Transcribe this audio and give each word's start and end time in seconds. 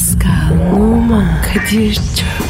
Pascal, 0.00 0.72
Oman, 0.72 1.42
Kadir 1.42 1.94
çok 1.94 2.49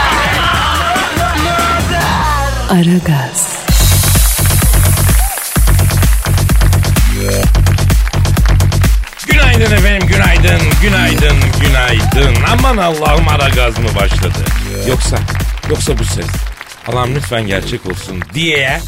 Aragaz, 2.71 3.65
Günaydın 9.27 9.61
efendim, 9.61 10.07
günaydın, 10.07 10.61
günaydın, 10.81 11.37
günaydın. 11.61 12.35
Aman 12.51 12.77
Allah'ım 12.77 13.27
ara 13.27 13.49
gaz 13.49 13.79
mı 13.79 13.95
başladı? 13.95 14.45
Yoksa, 14.87 15.17
yoksa 15.69 15.99
bu 15.99 16.03
ses. 16.05 16.25
Allah'ım 16.87 17.15
lütfen 17.15 17.47
gerçek 17.47 17.85
olsun 17.85 18.21
diye 18.33 18.79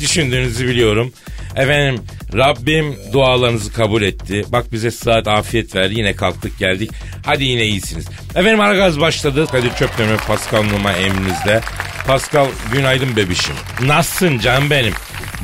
düşündüğünüzü 0.00 0.68
biliyorum. 0.68 1.12
Efendim 1.56 2.02
Rabbim 2.34 2.96
dualarınızı 3.12 3.72
kabul 3.72 4.02
etti. 4.02 4.44
Bak 4.48 4.72
bize 4.72 4.90
saat 4.90 5.28
afiyet 5.28 5.74
verdi. 5.76 5.94
Yine 5.94 6.12
kalktık 6.16 6.58
geldik. 6.58 6.90
Hadi 7.26 7.44
yine 7.44 7.64
iyisiniz. 7.64 8.06
Efendim 8.34 8.60
ara 8.60 8.74
gaz 8.74 9.00
başladı. 9.00 9.46
Kadir 9.46 9.74
Çöptemir 9.74 10.16
Pascal 10.16 10.62
Numa 10.62 10.92
emrinizde. 10.92 11.60
Pascal 12.06 12.46
günaydın 12.72 13.16
bebişim. 13.16 13.54
Nasılsın 13.82 14.38
canım 14.38 14.70
benim? 14.70 14.92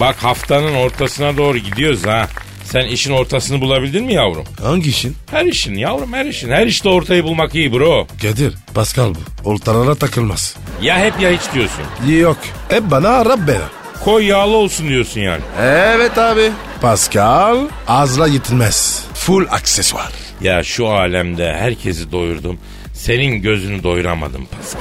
Bak 0.01 0.17
haftanın 0.17 0.75
ortasına 0.75 1.37
doğru 1.37 1.59
gidiyoruz 1.59 2.07
ha. 2.07 2.29
Sen 2.65 2.87
işin 2.87 3.13
ortasını 3.13 3.61
bulabildin 3.61 4.05
mi 4.05 4.15
yavrum? 4.15 4.45
Hangi 4.63 4.91
işin? 4.91 5.17
Her 5.31 5.45
işin 5.47 5.75
yavrum 5.75 6.13
her 6.13 6.27
işin. 6.27 6.51
Her 6.51 6.67
işte 6.67 6.89
ortayı 6.89 7.25
bulmak 7.25 7.55
iyi 7.55 7.73
bro. 7.73 8.07
Kadir. 8.23 8.55
Pascal 8.75 9.15
bu. 9.15 9.51
Ortalara 9.51 9.95
takılmaz. 9.95 10.57
Ya 10.83 10.99
hep 10.99 11.21
ya 11.21 11.31
hiç 11.31 11.41
diyorsun. 11.55 11.85
Yok. 12.21 12.37
Hep 12.69 12.91
bana 12.91 13.09
Arap 13.09 13.39
bela. 13.49 13.78
Koy 14.09 14.27
yağlı 14.27 14.57
olsun 14.57 14.89
diyorsun 14.89 15.21
yani. 15.21 15.41
Evet 15.61 16.19
abi. 16.19 16.51
Pascal 16.81 17.59
azla 17.89 18.29
yetinmez. 18.29 19.05
Full 19.15 19.47
aksesuar. 19.51 20.13
Ya 20.41 20.65
şu 20.65 20.89
alemde 20.89 21.53
herkesi 21.53 22.13
doyurdum. 22.13 22.59
Senin 22.95 23.43
gözünü 23.43 23.83
doyuramadım 23.83 24.47
Pascal. 24.47 24.81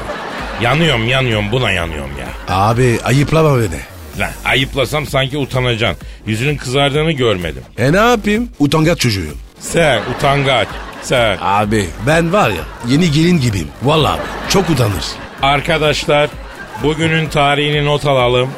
Yanıyorum 0.62 1.08
yanıyorum 1.10 1.52
buna 1.52 1.72
yanıyorum 1.72 2.12
ya. 2.20 2.56
Abi 2.56 3.00
ayıplama 3.04 3.58
beni. 3.58 3.80
Lan 4.20 4.30
ayıplasam 4.46 5.06
sanki 5.06 5.38
utanacaksın. 5.38 6.08
Yüzünün 6.26 6.58
kızardığını 6.58 7.12
görmedim. 7.12 7.64
E 7.78 7.94
ne 7.94 7.98
yapayım? 7.98 8.50
Utangaç 8.60 9.00
çocuğuyum. 9.00 9.38
Sen 9.60 10.02
utangaç. 10.18 10.68
Sen. 11.02 11.38
Abi 11.42 11.86
ben 12.08 12.34
var 12.34 12.50
ya 12.50 12.64
yeni 12.88 13.12
gelin 13.12 13.42
gibiyim. 13.42 13.70
Vallahi 13.84 14.14
abi 14.14 14.28
çok 14.50 14.70
utanır. 14.70 15.06
Arkadaşlar 15.42 16.30
bugünün 16.84 17.30
tarihini 17.30 17.86
not 17.86 18.06
alalım. 18.06 18.50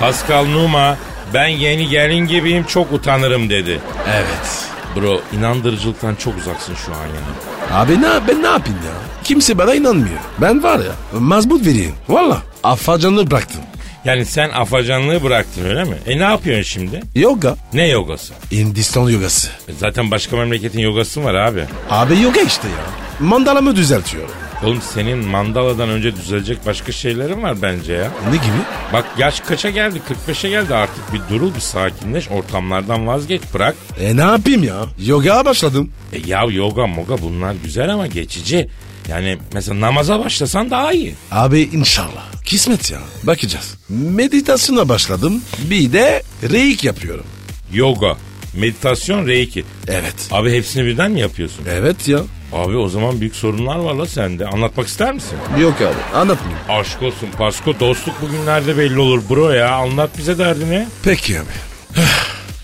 Pascal 0.00 0.44
Numa 0.46 0.96
ben 1.34 1.46
yeni 1.46 1.88
gelin 1.88 2.26
gibiyim 2.26 2.64
çok 2.64 2.92
utanırım 2.92 3.50
dedi. 3.50 3.80
Evet. 4.14 4.64
Bro 4.96 5.20
inandırıcılıktan 5.38 6.14
çok 6.14 6.36
uzaksın 6.36 6.74
şu 6.86 6.92
an 6.92 6.98
yani. 6.98 7.38
Abi 7.72 8.02
ne 8.02 8.28
ben 8.28 8.42
ne 8.42 8.46
yapayım 8.46 8.78
ya? 8.86 8.92
Kimse 9.24 9.58
bana 9.58 9.74
inanmıyor. 9.74 10.18
Ben 10.38 10.62
var 10.62 10.78
ya 10.78 11.20
mazbut 11.20 11.66
vereyim. 11.66 11.94
Valla 12.08 12.42
afacanlığı 12.64 13.30
bıraktım. 13.30 13.60
Yani 14.04 14.24
sen 14.26 14.50
afacanlığı 14.50 15.22
bıraktın 15.22 15.64
öyle 15.68 15.84
mi? 15.84 15.96
E 16.06 16.18
ne 16.18 16.22
yapıyorsun 16.22 16.62
şimdi? 16.62 17.00
Yoga. 17.14 17.56
Ne 17.72 17.88
yogası? 17.88 18.34
Hindistan 18.52 19.08
yogası. 19.08 19.48
E 19.68 19.72
zaten 19.78 20.10
başka 20.10 20.36
memleketin 20.36 20.80
yogası 20.80 21.24
var 21.24 21.34
abi? 21.34 21.64
Abi 21.90 22.20
yoga 22.20 22.40
işte 22.40 22.68
ya. 22.68 23.26
Mandalamı 23.26 23.76
düzeltiyorum. 23.76 24.30
Oğlum 24.64 24.82
senin 24.94 25.18
mandaladan 25.18 25.88
önce 25.88 26.16
düzelecek 26.16 26.66
başka 26.66 26.92
şeylerin 26.92 27.42
var 27.42 27.62
bence 27.62 27.92
ya. 27.92 28.10
Ne 28.30 28.36
gibi? 28.36 28.56
Bak 28.92 29.04
yaş 29.18 29.40
kaça 29.40 29.70
geldi? 29.70 30.00
45'e 30.28 30.50
geldi 30.50 30.74
artık. 30.74 31.12
Bir 31.12 31.20
durul 31.34 31.54
bir 31.54 31.60
sakinleş. 31.60 32.28
Ortamlardan 32.30 33.06
vazgeç 33.06 33.42
bırak. 33.54 33.76
E 34.00 34.16
ne 34.16 34.20
yapayım 34.20 34.64
ya? 34.64 34.84
Yogaya 35.06 35.44
başladım. 35.44 35.90
E 36.12 36.18
ya 36.26 36.44
yoga 36.50 36.86
moga 36.86 37.22
bunlar 37.22 37.54
güzel 37.64 37.92
ama 37.92 38.06
geçici. 38.06 38.68
Yani 39.08 39.38
mesela 39.52 39.80
namaza 39.80 40.24
başlasan 40.24 40.70
daha 40.70 40.92
iyi. 40.92 41.14
Abi 41.30 41.60
inşallah. 41.60 42.42
Kismet 42.44 42.90
ya. 42.90 42.98
Bakacağız. 43.22 43.74
Meditasyona 43.88 44.88
başladım. 44.88 45.42
Bir 45.70 45.92
de 45.92 46.22
reik 46.50 46.84
yapıyorum. 46.84 47.24
Yoga, 47.72 48.16
meditasyon, 48.54 49.26
reiki. 49.26 49.64
Evet. 49.88 50.14
Abi 50.30 50.52
hepsini 50.56 50.84
birden 50.86 51.10
mi 51.10 51.20
yapıyorsun? 51.20 51.64
Evet 51.70 52.08
ya. 52.08 52.18
Abi 52.52 52.76
o 52.76 52.88
zaman 52.88 53.20
büyük 53.20 53.36
sorunlar 53.36 53.76
var 53.76 53.94
la 53.94 54.06
sende. 54.06 54.46
Anlatmak 54.46 54.88
ister 54.88 55.12
misin? 55.12 55.38
Yok 55.60 55.74
abi 55.80 56.16
anlatmayayım. 56.18 56.58
Aşk 56.68 57.02
olsun 57.02 57.28
Pasko 57.38 57.80
dostluk 57.80 58.22
bugünlerde 58.22 58.78
belli 58.78 58.98
olur 58.98 59.22
bro 59.30 59.50
ya. 59.50 59.70
Anlat 59.74 60.10
bize 60.18 60.38
derdini. 60.38 60.86
Peki 61.04 61.38
abi. 61.38 61.46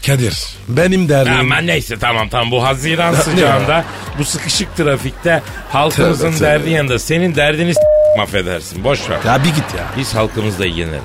Kadir 0.07 0.35
benim 0.69 1.09
derdim. 1.09 1.33
Aman 1.41 1.67
neyse 1.67 1.97
tamam 1.99 2.29
tamam 2.29 2.51
bu 2.51 2.65
Haziran 2.65 3.15
sıcağında 3.15 3.85
bu 4.19 4.25
sıkışık 4.25 4.77
trafikte 4.77 5.43
halkımızın 5.71 6.25
Tövbe, 6.29 6.39
tövbe. 6.39 6.47
derdi 6.49 6.71
yanında 6.71 6.99
senin 6.99 7.35
derdini 7.35 7.75
s- 7.75 7.81
affedersin 8.23 8.85
boş 8.85 9.11
ver. 9.11 9.19
Ya 9.27 9.39
bir 9.45 9.49
git 9.49 9.75
ya. 9.79 9.85
Biz 9.99 10.15
halkımızla 10.15 10.67
ilgilenelim. 10.67 11.03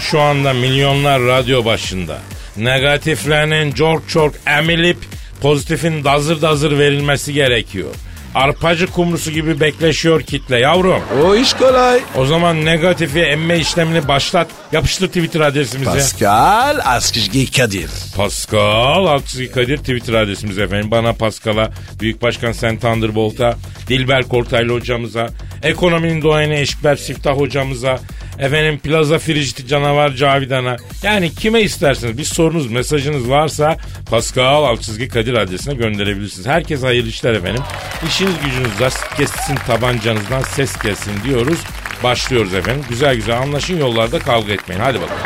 Şu 0.00 0.20
anda 0.20 0.52
milyonlar 0.52 1.22
radyo 1.22 1.64
başında. 1.64 2.18
Negatiflerinin 2.56 3.72
çok 3.72 4.08
çok 4.08 4.34
emilip 4.46 4.98
pozitifin 5.42 6.04
dazır 6.04 6.42
dazır 6.42 6.78
verilmesi 6.78 7.32
gerekiyor. 7.32 7.90
Arpacı 8.34 8.86
kumrusu 8.86 9.30
gibi 9.30 9.60
bekleşiyor 9.60 10.22
kitle 10.22 10.58
yavrum. 10.58 11.02
O 11.24 11.34
iş 11.34 11.52
kolay. 11.52 12.00
O 12.16 12.26
zaman 12.26 12.64
negatifi 12.64 13.20
emme 13.20 13.58
işlemini 13.58 14.08
başlat. 14.08 14.48
Yapıştır 14.72 15.06
Twitter 15.06 15.40
adresimize. 15.40 15.90
Pascal 15.90 16.78
Askışgi 16.84 17.50
Kadir. 17.52 17.90
Pascal 18.16 19.06
Altçizgi 19.06 19.50
Kadir 19.50 19.76
Twitter 19.76 20.14
adresimiz 20.14 20.58
efendim. 20.58 20.90
Bana 20.90 21.12
Pascal'a, 21.12 21.70
Büyük 22.00 22.22
Başkan 22.22 22.52
Sen 22.52 22.78
Thunderbolt'a, 22.78 23.56
Dilber 23.88 24.22
Kortaylı 24.22 24.72
hocamıza, 24.72 25.28
ekonominin 25.62 26.22
doğayını 26.22 26.54
Eşber 26.54 26.96
Siftah 26.96 27.32
hocamıza, 27.32 27.98
efendim 28.38 28.78
Plaza 28.78 29.18
Friciti 29.18 29.66
Canavar 29.66 30.10
Cavidan'a. 30.10 30.76
Yani 31.02 31.34
kime 31.34 31.60
isterseniz 31.60 32.18
bir 32.18 32.24
sorunuz, 32.24 32.70
mesajınız 32.70 33.30
varsa 33.30 33.76
Pascal 34.10 34.64
Altçizgi 34.64 35.08
Kadir 35.08 35.34
adresine 35.34 35.74
gönderebilirsiniz. 35.74 36.46
Herkes 36.46 36.82
hayırlı 36.82 37.08
işler 37.08 37.32
efendim. 37.32 37.62
İşiniz 38.08 38.32
gücünüz 38.44 38.80
rast 38.80 39.16
kessin 39.16 39.54
tabancanızdan 39.56 40.42
ses 40.42 40.78
gelsin 40.82 41.12
diyoruz. 41.24 41.58
Başlıyoruz 42.02 42.54
efendim. 42.54 42.84
Güzel 42.88 43.16
güzel 43.16 43.38
anlaşın 43.38 43.78
yollarda 43.78 44.18
kavga 44.18 44.52
etmeyin. 44.52 44.82
Hadi 44.82 44.98
bakalım. 45.00 45.22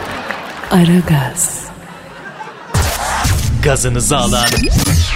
Aragaz, 0.70 1.64
Gazınızı 3.62 4.16
alan 4.16 4.48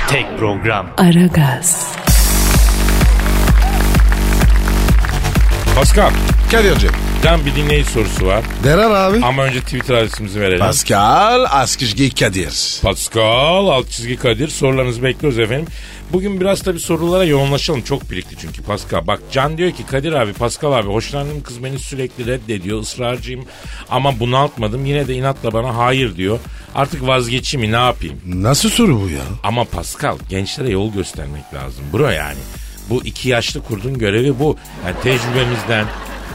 tek 0.09 0.39
program. 0.39 0.87
Aragaz, 0.99 1.93
Pascal, 5.77 6.11
Kadir'cim. 6.51 7.12
Can 7.23 7.47
bir 7.47 7.55
dinleyici 7.55 7.91
sorusu 7.91 8.27
var. 8.27 8.45
Derer 8.65 8.91
abi. 8.91 9.25
Ama 9.25 9.45
önce 9.45 9.61
Twitter 9.61 9.95
adresimizi 9.95 10.41
verelim. 10.41 10.59
Pascal 10.59 11.45
Askışgi 11.51 12.15
Kadir. 12.15 12.79
Pascal 12.83 13.67
alt 13.69 13.91
çizgi 13.91 14.17
Kadir 14.17 14.49
sorularınızı 14.49 15.03
bekliyoruz 15.03 15.39
efendim. 15.39 15.67
Bugün 16.13 16.41
biraz 16.41 16.63
tabii 16.63 16.81
sorulara 16.81 17.25
yoğunlaşalım. 17.25 17.83
Çok 17.83 18.11
birikti 18.11 18.37
çünkü 18.41 18.63
Pascal. 18.63 19.07
Bak 19.07 19.21
Can 19.33 19.59
diyor 19.59 19.71
ki 19.71 19.87
Kadir 19.87 20.13
abi 20.13 20.33
Pascal 20.33 20.73
abi 20.73 20.89
hoşlandığım 20.89 21.43
kız 21.43 21.65
beni 21.65 21.79
sürekli 21.79 22.27
reddediyor. 22.27 22.81
ısrarcıyım 22.81 23.45
ama 23.91 24.21
bunaltmadım. 24.21 24.87
Yine 24.87 25.09
de 25.09 25.15
inatla 25.15 25.53
bana 25.53 25.77
hayır 25.77 26.17
diyor. 26.17 26.39
Artık 26.75 27.07
vazgeçeyim 27.07 27.67
mi 27.67 27.73
ne 27.73 27.81
yapayım? 27.85 28.21
Nasıl 28.27 28.71
soru 28.71 29.01
bu 29.01 29.09
ya? 29.09 29.23
Ama 29.43 29.65
Pascal 29.65 30.17
gençlere 30.29 30.71
yol 30.71 30.93
göstermek 30.93 31.55
lazım. 31.55 31.85
Bro 31.93 32.09
yani. 32.09 32.39
Bu 32.91 33.05
iki 33.05 33.29
yaşlı 33.29 33.65
kurdun 33.65 33.99
görevi 33.99 34.39
bu. 34.39 34.57
Yani 34.87 34.97
tecrübemizden, 35.03 35.87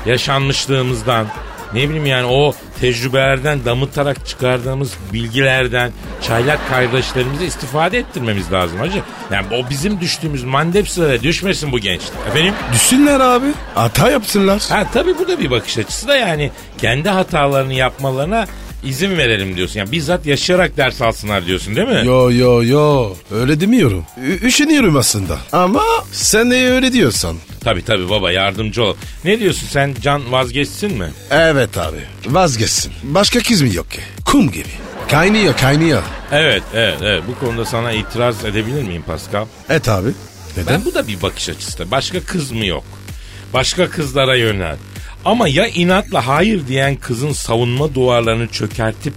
yaşanmışlığımızdan, 0.06 1.28
ne 1.74 1.90
bileyim 1.90 2.06
yani 2.06 2.26
o 2.26 2.54
tecrübelerden 2.82 3.66
damıtarak 3.66 4.28
çıkardığımız 4.28 4.94
bilgilerden 5.14 5.92
çaylak 6.22 6.70
kardeşlerimize 6.70 7.46
istifade 7.46 7.98
ettirmemiz 7.98 8.52
lazım 8.52 8.80
hacı. 8.80 9.02
Yani 9.32 9.46
o 9.52 9.70
bizim 9.70 10.00
düştüğümüz 10.02 10.44
mandep 10.44 10.90
sıraya 10.90 11.24
düşmesin 11.24 11.72
bu 11.72 11.80
gençler. 11.80 12.16
Efendim? 12.30 12.54
Düşsünler 12.74 13.20
abi. 13.20 13.46
Hata 13.76 14.12
yapsınlar. 14.12 14.64
Ha 14.70 14.84
tabii 14.94 15.18
bu 15.18 15.28
da 15.28 15.40
bir 15.40 15.52
bakış 15.52 15.78
açısı 15.78 16.08
da 16.08 16.16
yani 16.18 16.52
kendi 16.78 17.10
hatalarını 17.10 17.74
yapmalarına 17.74 18.46
izin 18.84 19.18
verelim 19.18 19.56
diyorsun. 19.56 19.80
Yani 19.80 19.92
bizzat 19.92 20.26
yaşayarak 20.26 20.78
ders 20.78 21.02
alsınlar 21.02 21.46
diyorsun 21.46 21.76
değil 21.76 21.88
mi? 21.88 22.02
Yo 22.06 22.32
yo 22.32 22.64
yo 22.64 23.14
öyle 23.32 23.60
demiyorum. 23.60 24.06
Ü- 24.24 24.48
üşeniyorum 24.48 24.98
aslında. 24.98 25.38
Ama 25.52 25.84
sen 26.12 26.52
de 26.52 26.72
öyle 26.72 26.94
diyorsan. 26.94 27.36
Tabi 27.68 27.82
tabi 27.82 28.10
baba 28.10 28.32
yardımcı 28.32 28.84
ol. 28.84 28.96
Ne 29.24 29.40
diyorsun 29.40 29.68
sen 29.68 29.96
can 30.02 30.32
vazgeçsin 30.32 30.98
mi? 30.98 31.10
Evet 31.32 31.78
abi 31.78 31.98
vazgeçsin. 32.26 32.94
Başka 33.04 33.40
kız 33.40 33.62
mı 33.62 33.74
yok 33.74 33.92
ki? 33.92 34.00
Kum 34.26 34.52
gibi. 34.52 34.70
Kaynıyor 35.12 35.58
kaynıyor. 35.58 36.04
Evet 36.32 36.64
evet 36.74 36.98
evet 37.02 37.24
bu 37.28 37.46
konuda 37.46 37.66
sana 37.66 37.92
itiraz 37.92 38.46
edebilir 38.46 38.84
miyim 38.84 39.04
Pascal? 39.08 39.46
Et 39.70 39.90
abi. 39.90 40.10
Neden? 40.58 40.74
Ben 40.74 40.86
bu 40.86 40.94
da 40.94 41.08
bir 41.08 41.22
bakış 41.22 41.50
açısı. 41.50 41.92
Başka 41.92 42.20
kız 42.20 42.52
mı 42.52 42.66
yok? 42.66 42.84
Başka 43.54 43.90
kızlara 43.90 44.36
yönel. 44.36 44.78
Ama 45.26 45.48
ya 45.48 45.68
inatla 45.68 46.28
hayır 46.28 46.68
diyen 46.68 46.96
kızın 46.96 47.32
savunma 47.34 47.96
duvarlarını 47.96 48.48
çökertip 48.48 49.14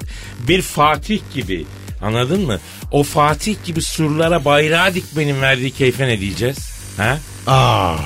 bir 0.48 0.62
Fatih 0.62 1.20
gibi 1.34 1.66
anladın 2.02 2.46
mı? 2.46 2.58
O 2.90 3.02
Fatih 3.02 3.56
gibi 3.64 3.82
surlara 3.82 4.44
bayrağı 4.44 4.94
dikmenin 4.94 5.42
verdiği 5.42 5.70
keyfe 5.70 6.08
ne 6.08 6.20
diyeceğiz? 6.20 6.58
Ha? 6.96 7.18
Aa, 7.46 7.96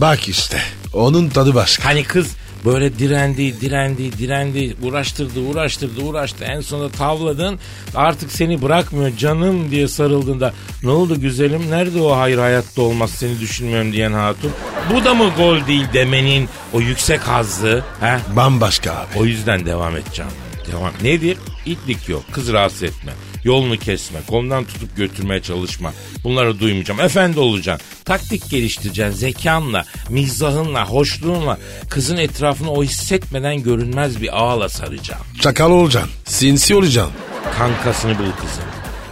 bak 0.00 0.28
işte. 0.28 0.62
Onun 0.92 1.28
tadı 1.28 1.54
başka. 1.54 1.84
Hani 1.84 2.04
kız 2.04 2.36
böyle 2.64 2.98
direndi, 2.98 3.60
direndi, 3.60 4.18
direndi, 4.18 4.76
uğraştırdı, 4.82 5.40
uğraştırdı, 5.40 6.02
uğraştı. 6.02 6.44
En 6.44 6.60
sonunda 6.60 6.88
tavladın. 6.92 7.58
Artık 7.94 8.32
seni 8.32 8.62
bırakmıyor 8.62 9.16
canım 9.16 9.70
diye 9.70 9.88
sarıldığında 9.88 10.52
ne 10.82 10.90
oldu 10.90 11.20
güzelim? 11.20 11.70
Nerede 11.70 12.00
o 12.00 12.16
hayır 12.16 12.38
hayatta 12.38 12.82
olmaz 12.82 13.10
seni 13.10 13.40
düşünmüyorum 13.40 13.92
diyen 13.92 14.12
hatun? 14.12 14.52
Bu 14.92 15.04
da 15.04 15.14
mı 15.14 15.30
gol 15.36 15.66
değil 15.66 15.86
demenin 15.92 16.48
o 16.72 16.80
yüksek 16.80 17.20
hazzı? 17.20 17.84
He? 18.00 18.18
Bambaşka 18.36 18.92
abi. 18.92 19.18
O 19.18 19.24
yüzden 19.24 19.66
devam 19.66 19.96
edeceğim. 19.96 20.30
Devam. 20.72 20.92
Nedir? 21.02 21.36
İtlik 21.66 22.08
yok. 22.08 22.22
Kız 22.32 22.52
rahatsız 22.52 22.82
etme. 22.82 23.12
Yolunu 23.46 23.78
kesme. 23.78 24.18
Kolundan 24.26 24.64
tutup 24.64 24.96
götürmeye 24.96 25.42
çalışma. 25.42 25.92
Bunları 26.24 26.60
duymayacağım. 26.60 27.00
Efendi 27.00 27.40
olacaksın. 27.40 27.86
Taktik 28.04 28.50
geliştireceksin. 28.50 29.18
Zekanla, 29.18 29.84
mizahınla, 30.08 30.86
hoşluğunla 30.86 31.58
kızın 31.88 32.16
etrafını 32.16 32.70
o 32.70 32.84
hissetmeden 32.84 33.62
görünmez 33.62 34.22
bir 34.22 34.36
ağla 34.36 34.68
saracaksın. 34.68 35.26
Çakal 35.40 35.70
olacaksın. 35.70 36.10
Sinsi 36.24 36.74
olacaksın. 36.74 37.14
Kankasını 37.58 38.18
bul 38.18 38.32
kızın. 38.40 38.64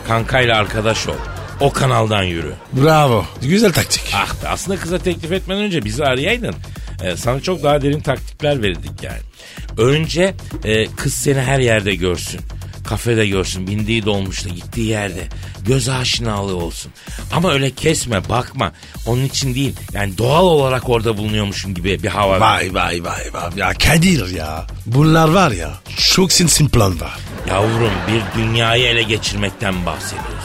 Kankayla 0.08 0.56
arkadaş 0.56 1.08
ol. 1.08 1.14
O 1.60 1.72
kanaldan 1.72 2.22
yürü. 2.22 2.52
Bravo. 2.72 3.24
Güzel 3.42 3.72
taktik. 3.72 4.12
Ah 4.14 4.42
be 4.42 4.48
aslında 4.48 4.80
kıza 4.80 4.98
teklif 4.98 5.32
etmeden 5.32 5.62
önce 5.62 5.84
bizi 5.84 6.04
arayaydın. 6.04 6.54
Ee, 7.02 7.16
sana 7.16 7.40
çok 7.40 7.62
daha 7.62 7.82
derin 7.82 8.00
taktikler 8.00 8.62
verirdik 8.62 9.02
yani. 9.02 9.20
Önce 9.78 10.34
e, 10.64 10.86
kız 10.86 11.14
seni 11.14 11.40
her 11.40 11.58
yerde 11.58 11.94
görsün. 11.94 12.40
Kafede 12.84 13.26
görsün, 13.26 13.66
bindiği 13.66 14.04
dolmuşta, 14.04 14.48
gittiği 14.48 14.88
yerde. 14.88 15.28
Göz 15.66 15.88
aşinalığı 15.88 16.56
olsun. 16.56 16.92
Ama 17.32 17.52
öyle 17.52 17.70
kesme, 17.70 18.28
bakma. 18.28 18.72
Onun 19.06 19.24
için 19.24 19.54
değil. 19.54 19.76
Yani 19.92 20.18
doğal 20.18 20.44
olarak 20.44 20.88
orada 20.88 21.16
bulunuyormuşum 21.16 21.74
gibi 21.74 22.02
bir 22.02 22.08
hava. 22.08 22.40
Vay 22.40 22.74
vay 22.74 23.04
vay 23.04 23.32
vay. 23.32 23.50
Ya 23.56 23.72
Kadir 23.72 24.28
ya. 24.34 24.66
Bunlar 24.86 25.28
var 25.28 25.50
ya. 25.50 25.70
Çok 26.14 26.32
sinsi 26.32 26.68
plan 26.68 27.00
var. 27.00 27.18
Yavrum 27.48 27.92
bir 28.08 28.40
dünyayı 28.40 28.84
ele 28.84 29.02
geçirmekten 29.02 29.86
bahsediyoruz. 29.86 30.44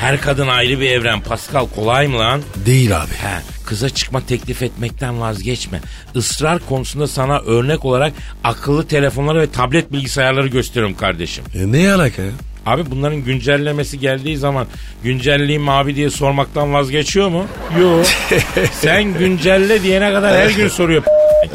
Her 0.00 0.20
kadın 0.20 0.48
ayrı 0.48 0.80
bir 0.80 0.90
evren. 0.90 1.20
Pascal 1.20 1.66
kolay 1.66 2.06
mı 2.06 2.18
lan? 2.18 2.40
Değil 2.66 2.96
abi. 2.96 3.10
He, 3.10 3.64
kıza 3.66 3.88
çıkma 3.90 4.26
teklif 4.26 4.62
etmekten 4.62 5.20
vazgeçme. 5.20 5.80
Israr 6.14 6.58
konusunda 6.58 7.06
sana 7.06 7.38
örnek 7.38 7.84
olarak 7.84 8.12
akıllı 8.44 8.86
telefonları 8.86 9.40
ve 9.40 9.50
tablet 9.50 9.92
bilgisayarları 9.92 10.48
gösteriyorum 10.48 10.96
kardeşim. 10.96 11.44
E, 11.54 11.72
ne 11.72 11.92
alaka 11.92 12.22
ya? 12.22 12.30
Abi 12.66 12.90
bunların 12.90 13.16
güncellemesi 13.24 13.98
geldiği 13.98 14.36
zaman 14.36 14.66
güncelleyeyim 15.04 15.68
abi 15.68 15.96
diye 15.96 16.10
sormaktan 16.10 16.72
vazgeçiyor 16.74 17.28
mu? 17.28 17.46
Yok. 17.80 18.06
Sen 18.72 19.18
güncelle 19.18 19.82
diyene 19.82 20.12
kadar 20.12 20.36
her 20.36 20.50
gün 20.50 20.68
soruyor. 20.68 21.02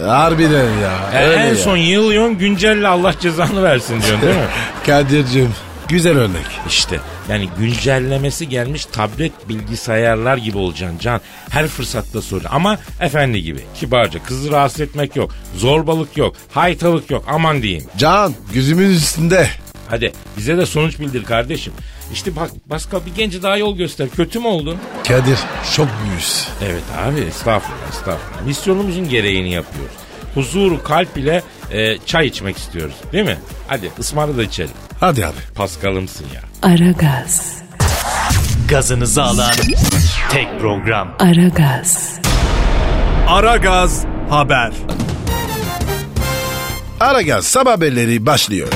Harbiden 0.05 0.69
ya. 0.81 1.21
E, 1.21 1.33
en 1.33 1.47
ya. 1.47 1.55
son 1.55 1.77
yığılıyorsun 1.77 2.37
güncelle 2.37 2.87
Allah 2.87 3.13
cezanı 3.19 3.63
versin 3.63 4.01
diyorsun 4.01 4.21
değil 4.21 4.35
mi? 4.35 4.41
Kadir'cim 4.85 5.49
güzel 5.89 6.17
örnek. 6.17 6.45
İşte 6.67 6.99
yani 7.29 7.49
güncellemesi 7.59 8.49
gelmiş 8.49 8.85
tablet 8.85 9.49
bilgisayarlar 9.49 10.37
gibi 10.37 10.57
olacaksın 10.57 10.99
Can. 10.99 11.21
Her 11.49 11.67
fırsatta 11.67 12.21
soracaksın. 12.21 12.55
Ama 12.55 12.79
efendi 13.01 13.43
gibi 13.43 13.59
kibarca 13.75 14.23
kızı 14.23 14.51
rahatsız 14.51 14.81
etmek 14.81 15.15
yok. 15.15 15.31
Zorbalık 15.55 16.17
yok. 16.17 16.35
Haytalık 16.51 17.11
yok 17.11 17.25
aman 17.27 17.61
diyeyim. 17.61 17.83
Can 17.97 18.33
gözümün 18.53 18.89
üstünde. 18.89 19.49
Hadi 19.89 20.13
bize 20.37 20.57
de 20.57 20.65
sonuç 20.65 20.99
bildir 20.99 21.23
kardeşim. 21.23 21.73
İşte 22.13 22.35
bak 22.35 22.49
Pascal 22.69 23.05
bir 23.05 23.11
gence 23.15 23.43
daha 23.43 23.57
yol 23.57 23.77
göster. 23.77 24.09
Kötü 24.09 24.39
mü 24.39 24.47
oldun? 24.47 24.77
Kadir 25.07 25.39
çok 25.75 25.87
büyüz. 26.03 26.47
Evet 26.63 26.83
abi 26.97 27.19
estağfurullah 27.19 27.89
estağfurullah. 27.89 28.41
Misyonumuzun 28.45 29.09
gereğini 29.09 29.51
yapıyoruz. 29.51 29.95
Huzuru 30.33 30.83
kalp 30.83 31.17
ile 31.17 31.43
e, 31.71 31.97
çay 32.05 32.27
içmek 32.27 32.57
istiyoruz 32.57 32.95
değil 33.11 33.25
mi? 33.25 33.37
Hadi 33.67 33.91
ısmarla 33.99 34.37
da 34.37 34.43
içelim. 34.43 34.71
Hadi 34.99 35.25
abi. 35.25 35.35
Pascal'ımsın 35.55 36.25
ya. 36.35 36.69
Aragaz, 36.69 37.55
Gazınızı 38.69 39.23
alan 39.23 39.53
tek 40.31 40.59
program. 40.59 41.15
Aragaz, 41.19 42.19
Aragaz 43.27 44.05
Haber. 44.29 44.71
Aragaz 46.99 47.45
sabah 47.45 47.71
haberleri 47.71 48.25
başlıyor. 48.25 48.67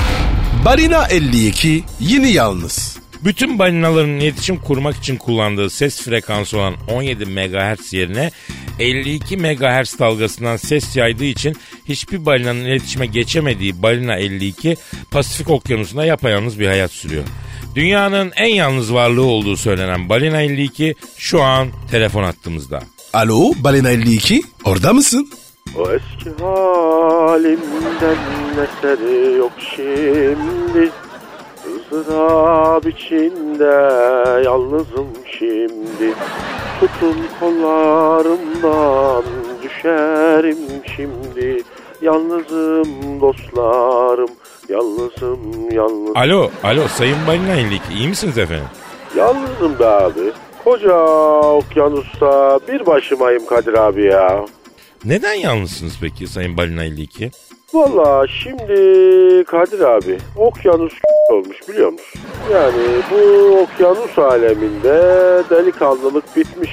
Balina 0.64 1.06
52 1.06 1.84
yeni 2.00 2.30
yalnız. 2.30 2.99
Bütün 3.24 3.58
balinaların 3.58 4.10
iletişim 4.10 4.56
kurmak 4.56 4.96
için 4.96 5.16
kullandığı 5.16 5.70
ses 5.70 6.02
frekansı 6.02 6.58
olan 6.58 6.74
17 6.88 7.26
MHz 7.26 7.92
yerine 7.92 8.30
52 8.78 9.36
MHz 9.36 9.98
dalgasından 9.98 10.56
ses 10.56 10.96
yaydığı 10.96 11.24
için 11.24 11.56
hiçbir 11.88 12.26
balinanın 12.26 12.64
iletişime 12.64 13.06
geçemediği 13.06 13.82
balina 13.82 14.16
52 14.16 14.76
Pasifik 15.10 15.50
okyanusunda 15.50 16.04
yapayalnız 16.04 16.60
bir 16.60 16.66
hayat 16.66 16.90
sürüyor. 16.90 17.24
Dünyanın 17.74 18.32
en 18.36 18.54
yalnız 18.54 18.94
varlığı 18.94 19.24
olduğu 19.24 19.56
söylenen 19.56 20.08
balina 20.08 20.40
52 20.40 20.94
şu 21.16 21.42
an 21.42 21.68
telefon 21.90 22.22
hattımızda. 22.22 22.82
Alo 23.12 23.52
Balina 23.56 23.90
52 23.90 24.42
orada 24.64 24.92
mısın? 24.92 25.30
O 25.76 25.90
eski 25.92 26.42
halimden 26.42 28.16
eseri 28.62 29.38
yok 29.38 29.52
şimdi 29.76 30.90
ızdırap 31.92 32.86
içinde 32.86 33.64
yalnızım 34.44 35.08
şimdi. 35.38 36.14
Tutun 36.80 37.16
kollarımdan 37.40 39.24
düşerim 39.62 40.58
şimdi. 40.96 41.62
Yalnızım 42.02 43.20
dostlarım 43.20 44.30
yalnızım 44.68 45.70
yalnız 45.70 46.16
Alo, 46.16 46.50
alo 46.64 46.88
Sayın 46.88 47.16
Balina 47.26 47.54
52 47.54 47.94
iyi 47.94 48.08
misiniz 48.08 48.38
efendim? 48.38 48.66
Yalnızım 49.16 49.78
be 49.78 49.86
abi. 49.86 50.32
Koca 50.64 50.96
okyanusta 51.42 52.60
bir 52.68 52.86
başımayım 52.86 53.46
Kadir 53.46 53.74
abi 53.74 54.04
ya. 54.04 54.44
Neden 55.04 55.34
yalnızsınız 55.34 55.98
peki 56.00 56.26
Sayın 56.26 56.56
Balina 56.56 56.84
52? 56.84 57.30
Valla 57.74 58.26
şimdi 58.28 58.74
Kadir 59.44 59.80
abi 59.80 60.18
okyanus 60.36 60.92
olmuş 61.32 61.56
biliyor 61.68 61.92
musun? 61.92 62.20
Yani 62.52 62.82
bu 63.10 63.16
okyanus 63.58 64.18
aleminde 64.18 64.98
delikanlılık 65.50 66.36
bitmiş. 66.36 66.70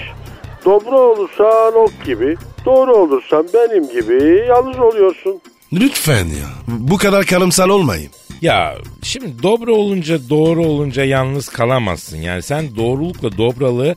Dobra 0.66 1.00
olursan 1.00 1.76
ok 1.76 2.06
gibi, 2.06 2.36
doğru 2.66 2.96
olursan 2.96 3.48
benim 3.54 3.90
gibi 3.90 4.46
yalnız 4.48 4.80
oluyorsun. 4.80 5.42
Lütfen 5.74 6.26
ya. 6.26 6.50
Bu 6.68 6.98
kadar 6.98 7.26
karımsal 7.26 7.70
olmayın. 7.70 8.12
Ya 8.42 8.76
şimdi 9.04 9.44
dobra 9.44 9.72
olunca 9.72 10.30
doğru 10.30 10.66
olunca 10.66 11.04
yalnız 11.04 11.50
kalamazsın. 11.50 12.18
Yani 12.18 12.42
sen 12.42 12.76
doğrulukla 12.76 13.38
dobralığı 13.38 13.96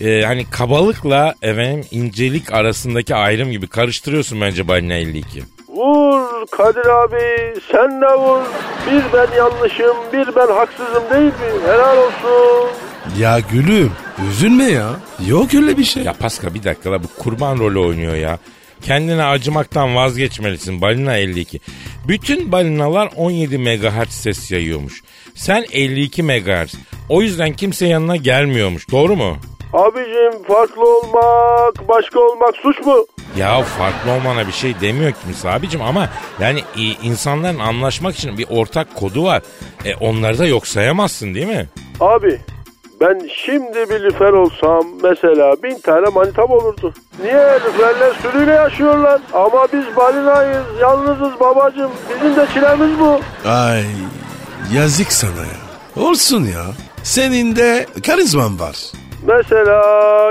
e, 0.00 0.22
hani 0.22 0.44
kabalıkla 0.50 1.34
efendim 1.42 1.84
incelik 1.90 2.52
arasındaki 2.52 3.14
ayrım 3.14 3.50
gibi 3.50 3.66
karıştırıyorsun 3.66 4.40
bence 4.40 4.68
balina 4.68 4.94
52. 4.94 5.42
Vur 5.74 6.46
Kadir 6.50 6.86
abi 6.86 7.60
sen 7.72 8.00
de 8.00 8.06
vur. 8.06 8.42
Bir 8.86 9.02
ben 9.12 9.36
yanlışım 9.36 9.96
bir 10.12 10.36
ben 10.36 10.54
haksızım 10.54 11.02
değil 11.10 11.24
mi? 11.24 11.62
Helal 11.66 11.96
olsun. 11.96 12.70
Ya 13.18 13.40
gülüm 13.52 13.92
üzülme 14.30 14.64
ya. 14.64 14.90
Yok 15.26 15.54
öyle 15.54 15.78
bir 15.78 15.84
şey. 15.84 16.02
Ya 16.02 16.12
Pascal 16.12 16.54
bir 16.54 16.62
dakika 16.64 16.92
la 16.92 17.02
bu 17.02 17.06
kurban 17.18 17.58
rolü 17.58 17.78
oynuyor 17.78 18.14
ya. 18.14 18.38
Kendine 18.82 19.24
acımaktan 19.24 19.94
vazgeçmelisin 19.94 20.80
balina 20.80 21.16
52. 21.16 21.60
Bütün 22.08 22.52
balinalar 22.52 23.08
17 23.16 23.58
MHz 23.58 24.08
ses 24.08 24.50
yayıyormuş. 24.50 25.02
Sen 25.34 25.64
52 25.72 26.22
MHz. 26.22 26.74
O 27.08 27.22
yüzden 27.22 27.52
kimse 27.52 27.86
yanına 27.86 28.16
gelmiyormuş. 28.16 28.90
Doğru 28.90 29.16
mu? 29.16 29.36
Abicim 29.74 30.42
farklı 30.48 30.96
olmak 30.98 31.88
başka 31.88 32.20
olmak 32.20 32.56
suç 32.56 32.80
mu? 32.86 33.06
Ya 33.36 33.62
farklı 33.62 34.10
olmana 34.12 34.46
bir 34.46 34.52
şey 34.52 34.80
demiyor 34.80 35.12
kimse 35.24 35.50
abicim 35.50 35.82
ama 35.82 36.08
yani 36.40 36.60
insanların 37.02 37.58
anlaşmak 37.58 38.14
için 38.14 38.38
bir 38.38 38.46
ortak 38.50 38.94
kodu 38.94 39.24
var. 39.24 39.42
E, 39.84 39.94
onları 39.94 40.38
da 40.38 40.46
yok 40.46 40.66
sayamazsın 40.66 41.34
değil 41.34 41.46
mi? 41.46 41.68
Abi 42.00 42.40
Ben 43.00 43.28
şimdi 43.44 43.90
bir 43.90 44.02
lüfer 44.02 44.32
olsam 44.32 44.84
mesela 45.02 45.62
bin 45.62 45.78
tane 45.80 46.08
manitam 46.14 46.50
olurdu. 46.50 46.94
Niye 47.22 47.58
lüferler 47.66 48.12
sürüyle 48.22 48.52
yaşıyorlar? 48.52 49.20
Ama 49.32 49.66
biz 49.72 49.96
balinayız, 49.96 50.64
yalnızız 50.80 51.40
babacım. 51.40 51.90
Bizim 52.14 52.36
de 52.36 52.46
çilemiz 52.54 52.98
bu. 52.98 53.20
Ay 53.48 53.84
yazık 54.74 55.12
sana 55.12 55.30
ya. 55.40 56.04
Olsun 56.04 56.44
ya. 56.44 56.64
Senin 57.02 57.56
de 57.56 57.86
karizman 58.06 58.60
var. 58.60 58.76
Mesela 59.26 59.82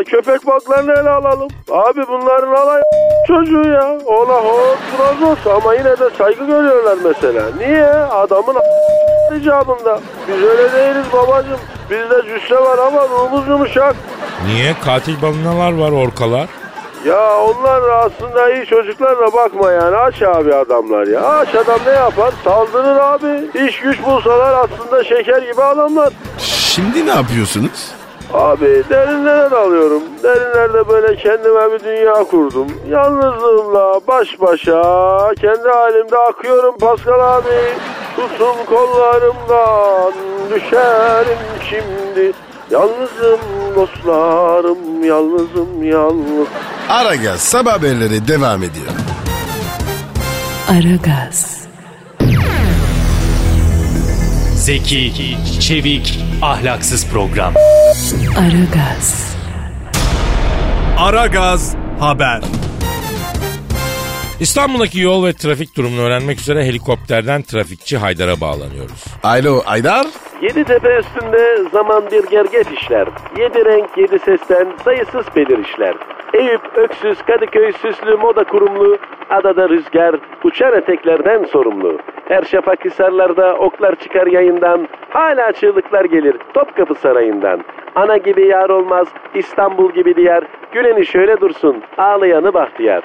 köpek 0.03 0.47
balıklarını 0.47 0.91
ele 0.91 1.09
alalım. 1.09 1.47
Abi 1.71 2.01
bunların 2.07 2.53
alay 2.53 2.81
çocuğu 3.27 3.67
ya. 3.67 3.97
Ona 4.05 4.33
hop 4.33 4.77
buna 4.97 5.35
zor 5.35 5.51
ama 5.55 5.73
yine 5.73 5.99
de 5.99 6.09
saygı 6.17 6.45
görüyorlar 6.45 6.97
mesela. 7.03 7.43
Niye? 7.57 7.85
Adamın 7.93 8.55
icabında. 9.39 9.99
Biz 10.27 10.43
öyle 10.43 10.71
değiliz 10.73 11.05
babacım. 11.13 11.59
Bizde 11.89 12.21
cüsse 12.27 12.55
var 12.55 12.77
ama 12.77 13.03
ruhumuz 13.03 13.47
yumuşak. 13.47 13.95
Niye? 14.45 14.73
Katil 14.85 15.21
balinalar 15.21 15.77
var 15.77 15.91
orkalar. 15.91 16.47
Ya 17.05 17.37
onlar 17.37 17.81
aslında 17.89 18.53
iyi 18.53 18.65
çocuklar 18.65 19.17
da 19.19 19.33
bakma 19.33 19.71
yani 19.71 19.95
aç 19.97 20.21
abi 20.21 20.55
adamlar 20.55 21.07
ya. 21.07 21.21
Aç 21.21 21.55
adam 21.55 21.79
ne 21.85 21.91
yapar? 21.91 22.33
Saldırır 22.43 22.97
abi. 22.97 23.49
İş 23.67 23.79
güç 23.79 24.03
bulsalar 24.05 24.53
aslında 24.65 25.03
şeker 25.03 25.41
gibi 25.41 25.61
adamlar. 25.63 26.13
Şimdi 26.37 27.05
ne 27.07 27.11
yapıyorsunuz? 27.11 27.91
Abi 28.33 28.83
derinlere 28.89 29.51
dalıyorum. 29.51 30.03
Derinlerde 30.23 30.89
böyle 30.89 31.15
kendime 31.15 31.71
bir 31.71 31.79
dünya 31.83 32.13
kurdum. 32.13 32.67
Yalnızlığımla 32.89 33.99
baş 34.07 34.41
başa 34.41 34.81
kendi 35.41 35.69
halimde 35.69 36.17
akıyorum 36.17 36.77
Pascal 36.77 37.37
abi. 37.37 37.59
Tutun 38.15 38.65
kollarımdan 38.65 40.13
düşerim 40.49 41.37
şimdi. 41.69 42.31
Yalnızım 42.71 43.39
dostlarım 43.75 45.03
yalnızım 45.03 45.83
yalnız. 45.83 46.47
Aragaz 46.89 47.39
sabah 47.39 47.73
haberleri 47.73 48.27
devam 48.27 48.63
ediyor. 48.63 48.87
Aragaz, 50.69 51.62
Zeki, 54.63 55.37
çevik, 55.59 56.19
ahlaksız 56.41 57.11
program. 57.11 57.53
Aragaz, 58.37 59.35
Aragaz 60.97 61.75
Haber. 61.99 62.41
İstanbul'daki 64.39 64.99
yol 64.99 65.25
ve 65.25 65.33
trafik 65.33 65.77
durumunu 65.77 66.01
öğrenmek 66.01 66.39
üzere 66.39 66.65
helikopterden 66.65 67.41
trafikçi 67.41 67.97
Haydar'a 67.97 68.41
bağlanıyoruz. 68.41 69.05
Alo 69.23 69.63
Aydar. 69.65 70.07
Yedi 70.41 70.63
tepe 70.63 70.99
üstünde 70.99 71.69
zaman 71.71 72.03
bir 72.11 72.29
gerget 72.29 72.67
işler. 72.79 73.07
Yedi 73.37 73.65
renk 73.65 73.89
yedi 73.97 74.19
sesten 74.25 74.67
sayısız 74.85 75.35
belirişler. 75.35 75.95
Eyüp, 76.33 76.61
Öksüz, 76.75 77.21
Kadıköy, 77.21 77.71
Süslü, 77.71 78.15
Moda 78.15 78.43
Kurumlu, 78.43 78.97
Adada 79.29 79.69
Rüzgar, 79.69 80.15
uçan 80.43 80.73
eteklerden 80.73 81.43
sorumlu. 81.43 81.97
Her 82.27 82.43
şafak 82.43 82.85
hisarlarda 82.85 83.55
oklar 83.55 83.95
çıkar 83.95 84.27
yayından, 84.27 84.87
hala 85.09 85.51
çığlıklar 85.51 86.05
gelir 86.05 86.35
Topkapı 86.53 86.95
Sarayı'ndan. 86.95 87.61
Ana 87.95 88.17
gibi 88.17 88.47
yar 88.47 88.69
olmaz, 88.69 89.07
İstanbul 89.35 89.91
gibi 89.91 90.15
diyar, 90.15 90.43
güleni 90.71 91.05
şöyle 91.05 91.41
dursun, 91.41 91.83
ağlayanı 91.97 92.53
bahtiyar. 92.53 93.03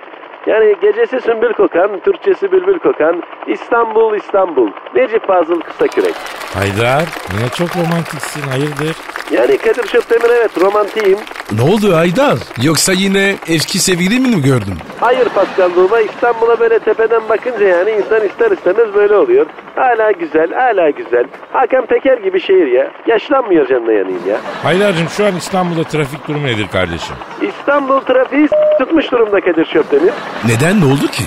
Yani 0.48 0.74
gecesi 0.82 1.20
sümbül 1.20 1.52
kokan, 1.52 2.00
Türkçesi 2.04 2.52
bülbül 2.52 2.78
kokan, 2.78 3.22
İstanbul 3.46 4.14
İstanbul, 4.16 4.70
Necip 4.94 5.26
Fazıl 5.26 5.60
Kısakürek. 5.60 6.14
Haydar 6.54 7.02
yine 7.32 7.48
çok 7.56 7.68
romantiksin 7.76 8.42
hayırdır? 8.42 8.96
Yani 9.30 9.58
Kadir 9.58 9.88
Şöptemir 9.88 10.30
evet 10.38 10.50
romantiyim. 10.60 11.18
Ne 11.52 11.62
oldu 11.62 11.96
Aydar? 11.96 12.38
Yoksa 12.62 12.92
yine 12.92 13.34
eski 13.48 13.78
sevgilimi 13.78 14.28
mi 14.36 14.42
gördün? 14.42 14.74
Hayır 15.00 15.28
Pascal 15.28 15.70
Numa 15.76 16.00
İstanbul'a 16.00 16.60
böyle 16.60 16.78
tepeden 16.78 17.28
bakınca 17.28 17.68
yani 17.68 17.90
insan 17.90 18.26
ister 18.26 18.50
istemez 18.50 18.94
böyle 18.94 19.14
oluyor. 19.16 19.46
Hala 19.76 20.10
güzel, 20.10 20.52
hala 20.54 20.90
güzel. 20.90 21.24
Hakan 21.52 21.86
Peker 21.86 22.18
gibi 22.18 22.40
şehir 22.40 22.66
ya. 22.66 22.90
Yaşlanmıyor 23.06 23.66
canına 23.68 23.92
yanayım 23.92 24.22
ya. 24.28 24.36
Haydar'cığım 24.62 25.08
şu 25.08 25.26
an 25.26 25.36
İstanbul'da 25.36 25.84
trafik 25.84 26.28
durumu 26.28 26.46
nedir 26.46 26.66
kardeşim? 26.72 27.16
İstanbul 27.42 28.00
trafiği 28.00 28.48
s- 28.48 28.56
tutmuş 28.78 29.12
durumda 29.12 29.40
Kadir 29.40 29.64
Şöptemir. 29.64 30.12
Neden 30.46 30.80
ne 30.80 30.84
oldu 30.84 31.06
ki? 31.06 31.24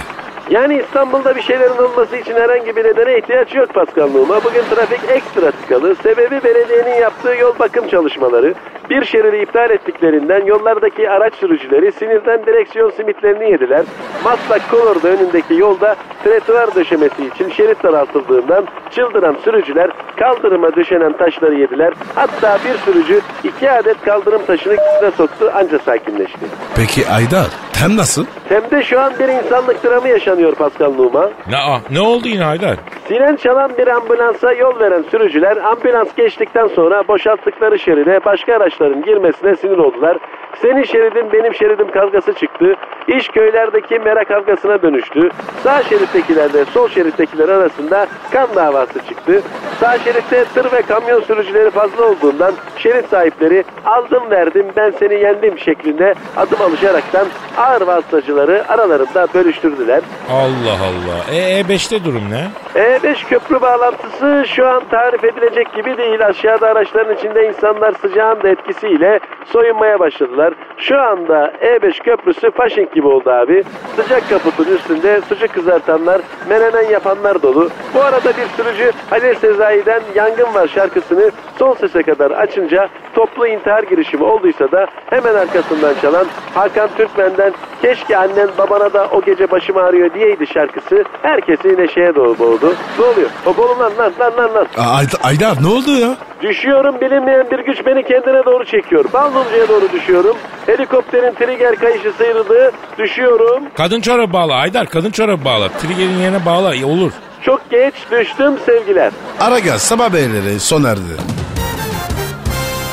Yani 0.52 0.82
İstanbul'da 0.86 1.36
bir 1.36 1.42
şeylerin 1.42 1.78
olması 1.78 2.18
için 2.18 2.34
herhangi 2.34 2.76
bir 2.76 2.84
nedene 2.84 3.18
ihtiyaç 3.18 3.56
yok 3.56 3.74
Pascal 3.74 4.10
Numa. 4.10 4.44
Bugün 4.44 4.64
trafik 4.76 5.00
ekstra 5.10 5.52
tıkalı. 5.52 5.96
Sebebi 5.96 6.44
belediyenin 6.44 7.02
yaptığı 7.02 7.36
yol 7.36 7.60
bakım 7.60 7.88
çalışmaları. 7.88 8.54
Bir 8.90 9.06
şeridi 9.06 9.38
iptal 9.38 9.70
ettiklerinden 9.70 10.46
yollardaki 10.46 11.10
araç 11.10 11.34
sürücüleri 11.36 11.92
sinirden 11.92 12.46
direksiyon 12.46 12.90
simitlerini 12.90 13.52
yediler. 13.52 13.86
Maslak 14.24 14.72
Kolor'da 14.72 15.08
önündeki 15.08 15.54
yolda 15.54 15.96
tretuar 16.24 16.76
döşemesi 16.76 17.28
için 17.28 17.50
şerit 17.50 17.84
daraltıldığından 17.84 18.68
çıldıran 18.92 19.36
sürücüler 19.44 19.92
kaldırıma 20.20 20.76
döşenen 20.76 21.18
taşları 21.18 21.56
yediler. 21.56 21.94
Hatta 22.16 22.60
bir 22.66 22.78
sürücü 22.78 23.22
iki 23.44 23.72
adet 23.72 24.02
kaldırım 24.02 24.46
taşını 24.46 24.76
k***ne 24.76 25.12
soktu 25.12 25.52
anca 25.56 25.80
sakinleşti. 25.80 26.46
Peki 26.76 27.10
Aydar 27.10 27.48
tem 27.74 27.98
nasıl? 27.98 28.26
Tem'de 28.50 28.84
şu 28.84 29.00
an 29.00 29.14
bir 29.20 29.28
insanlık 29.28 29.84
dramı 29.84 30.08
yaşanıyor 30.08 30.41
Pascal 30.50 30.94
Numa. 30.94 31.30
Ne, 31.50 31.58
ah, 31.58 31.82
ne 31.92 32.00
oldu 32.00 32.28
yine 32.28 32.44
Haydar? 32.44 32.76
Siren 33.08 33.36
çalan 33.36 33.72
bir 33.78 33.88
ambulansa 33.88 34.54
yol 34.54 34.80
veren 34.80 35.02
sürücüler 35.02 35.58
ambulans 35.58 36.16
geçtikten 36.16 36.68
sonra 36.68 37.08
boşalttıkları 37.08 37.80
şeride 37.80 38.20
başka 38.26 38.56
araçların 38.56 39.02
girmesine 39.02 39.56
sinir 39.56 39.78
oldular. 39.78 40.18
Senin 40.62 40.84
şeridin 40.84 41.32
benim 41.34 41.56
şeridim 41.56 41.92
kavgası 41.92 42.34
çıktı. 42.34 42.76
İş 43.08 43.28
köylerdeki 43.28 44.00
merak 44.00 44.28
kavgasına 44.28 44.82
dönüştü. 44.82 45.30
Sağ 45.64 45.84
şerittekilerle 45.84 46.66
sol 46.66 46.90
şerittekiler 46.90 47.50
arasında 47.50 48.08
kan 48.32 48.48
davası 48.56 49.00
çıktı. 49.10 49.42
Sağ 49.80 49.98
şeritte 50.00 50.46
tır 50.54 50.72
ve 50.72 50.82
kamyon 50.82 51.22
sürücüleri 51.22 51.70
fazla 51.70 52.06
olduğundan 52.06 52.54
şerit 52.78 53.10
sahipleri 53.10 53.64
aldım 53.86 54.32
verdim 54.32 54.66
ben 54.78 54.92
seni 55.00 55.14
yendim 55.14 55.60
şeklinde 55.60 56.14
adım 56.38 56.62
alışaraktan 56.62 57.28
ağır 57.58 57.82
vasıtacıları 57.82 58.64
aralarında 58.70 59.28
bölüştürdüler. 59.34 60.02
Allah 60.32 60.78
Allah. 60.84 61.36
E, 61.36 61.62
E5'te 61.62 62.04
durum 62.06 62.24
ne? 62.32 62.48
E5 62.76 63.30
köprü 63.30 63.62
bağlantısı 63.62 64.44
şu 64.48 64.68
an 64.68 64.84
tarif 64.92 65.24
edilecek 65.24 65.74
gibi 65.74 65.98
değil. 65.98 66.26
Aşağıda 66.26 66.68
araçların 66.68 67.16
içinde 67.16 67.48
insanlar 67.48 67.94
sıcağın 68.02 68.44
da 68.44 68.50
etkisiyle 68.50 69.20
soyunmaya 69.46 70.00
başladılar. 70.00 70.54
Şu 70.78 71.00
anda 71.00 71.54
E5 71.62 72.04
köprüsü 72.04 72.52
Fasching 72.52 72.94
gibi 72.94 73.08
oldu 73.08 73.30
abi. 73.30 73.64
Sıcak 73.96 74.30
kaputun 74.30 74.76
üstünde 74.76 75.22
sucuk 75.22 75.54
kızartanlar, 75.54 76.22
menemen 76.50 76.90
yapanlar 76.90 77.42
dolu. 77.42 77.70
Bu 77.96 78.02
arada 78.02 78.30
bir 78.30 78.64
sürücü 78.64 78.92
Halil 79.10 79.36
Sezai'den 79.36 80.02
Yangın 80.16 80.54
Var 80.54 80.68
şarkısını 80.68 81.32
son 81.60 81.74
sese 81.74 82.04
kadar 82.04 82.32
açınca 82.32 82.90
toplu 83.16 83.48
intihar 83.48 83.84
girişimi 83.84 84.24
olduysa 84.24 84.72
da 84.72 84.88
hemen 85.10 85.36
arkasından 85.36 85.94
çalan 86.02 86.26
Hakan 86.56 86.90
Türkmen'den 86.98 87.54
keşke 87.82 88.18
annen 88.18 88.50
babana 88.58 88.94
da 88.94 89.08
o 89.12 89.22
gece 89.22 89.52
başım 89.52 89.78
ağrıyor 89.78 90.14
diyeydi 90.14 90.48
şarkısı 90.48 91.04
herkesi 91.22 91.78
neşeye 91.78 92.16
doğru 92.16 92.40
boğdu. 92.40 92.61
Ne 92.62 93.06
oluyor? 93.06 93.30
O 93.46 93.54
kolum 93.54 93.80
lan 93.80 93.92
lan 93.98 94.14
lan 94.20 94.38
lan 94.38 94.54
lan. 94.56 94.68
Aa, 94.78 94.92
Aydar, 94.96 95.20
Aydar 95.24 95.64
ne 95.64 95.68
oldu 95.68 95.92
ya? 96.00 96.16
Düşüyorum 96.42 97.02
bilinmeyen 97.02 97.52
bir 97.52 97.60
güç 97.60 97.86
beni 97.86 98.04
kendine 98.04 98.46
doğru 98.46 98.66
çekiyor. 98.66 99.06
Balloncuya 99.14 99.68
doğru 99.70 99.92
düşüyorum. 99.92 100.38
Helikopterin 100.66 101.34
trigger 101.34 101.76
kayışı 101.76 102.14
sıyrıldı. 102.18 102.72
Düşüyorum. 102.98 103.64
Kadın 103.78 104.02
çorabı 104.02 104.34
bağla 104.34 104.60
Haydar 104.60 104.86
kadın 104.88 105.12
çorabı 105.12 105.46
bağla. 105.46 105.70
Trigger'in 105.70 106.18
yerine 106.20 106.46
bağla 106.46 106.76
iyi 106.76 106.86
olur. 106.86 107.12
Çok 107.46 107.70
geç 107.72 107.94
düştüm 108.12 108.54
sevgiler. 108.66 109.12
Aragaz 109.40 109.82
sabah 109.82 110.06
haberleri 110.06 110.60
sona 110.60 110.90
erdi. 110.90 111.02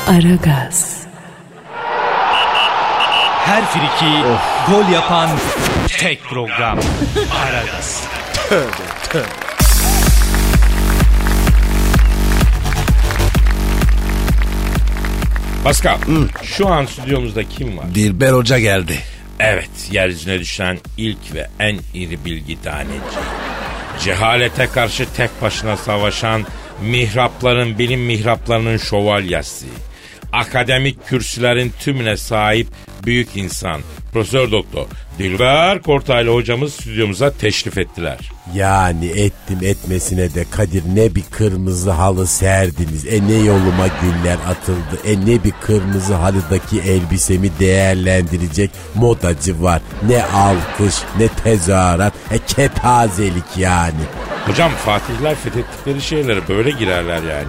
Aragaz, 0.09 1.03
Her 3.45 3.65
friki 3.65 4.11
gol 4.71 4.93
yapan 4.93 5.29
tek 5.99 6.23
program. 6.23 6.79
Aragaz. 7.45 8.07
Pascal 15.69 15.97
şu 16.43 16.67
an 16.67 16.85
stüdyomuzda 16.85 17.43
kim 17.43 17.77
var? 17.77 17.95
Dilber 17.95 18.31
Hoca 18.31 18.59
geldi. 18.59 18.99
Evet 19.39 19.69
yeryüzüne 19.91 20.39
düşen 20.39 20.79
ilk 20.97 21.33
ve 21.33 21.47
en 21.59 21.79
iri 21.93 22.25
bilgi 22.25 22.61
taneci. 22.61 23.19
Cehalete 24.03 24.67
karşı 24.67 25.05
tek 25.17 25.41
başına 25.41 25.77
savaşan 25.77 26.45
mihrapların 26.81 27.77
bilim 27.77 28.01
mihraplarının 28.01 28.77
şövalyesi. 28.77 29.65
Akademik 30.33 31.07
kürsülerin 31.07 31.73
tümüne 31.79 32.17
sahip 32.17 32.67
büyük 33.05 33.37
insan. 33.37 33.81
Profesör 34.13 34.51
Doktor 34.51 34.85
Dilber 35.19 35.81
Kortaylı 35.81 36.33
hocamız 36.33 36.73
stüdyomuza 36.73 37.31
teşrif 37.31 37.77
ettiler. 37.77 38.17
Yani 38.55 39.05
ettim 39.05 39.59
etmesine 39.61 40.35
de 40.35 40.45
Kadir 40.51 40.83
ne 40.93 41.15
bir 41.15 41.23
kırmızı 41.31 41.91
halı 41.91 42.27
serdiniz. 42.27 43.05
E 43.05 43.27
ne 43.27 43.33
yoluma 43.33 43.87
güller 44.01 44.37
atıldı. 44.49 45.07
E 45.07 45.21
ne 45.25 45.43
bir 45.43 45.53
kırmızı 45.61 46.13
halıdaki 46.13 46.79
elbisemi 46.79 47.49
değerlendirecek 47.59 48.71
modacı 48.95 49.63
var. 49.63 49.81
Ne 50.07 50.23
alkış 50.23 50.95
ne 51.19 51.27
tezahürat. 51.27 52.13
E 52.31 52.37
kepazelik 52.47 53.57
yani. 53.57 54.01
Hocam 54.45 54.71
Fatihler 54.71 55.35
fethettikleri 55.35 56.01
şeylere 56.01 56.47
böyle 56.47 56.71
girerler 56.71 57.23
yani. 57.23 57.47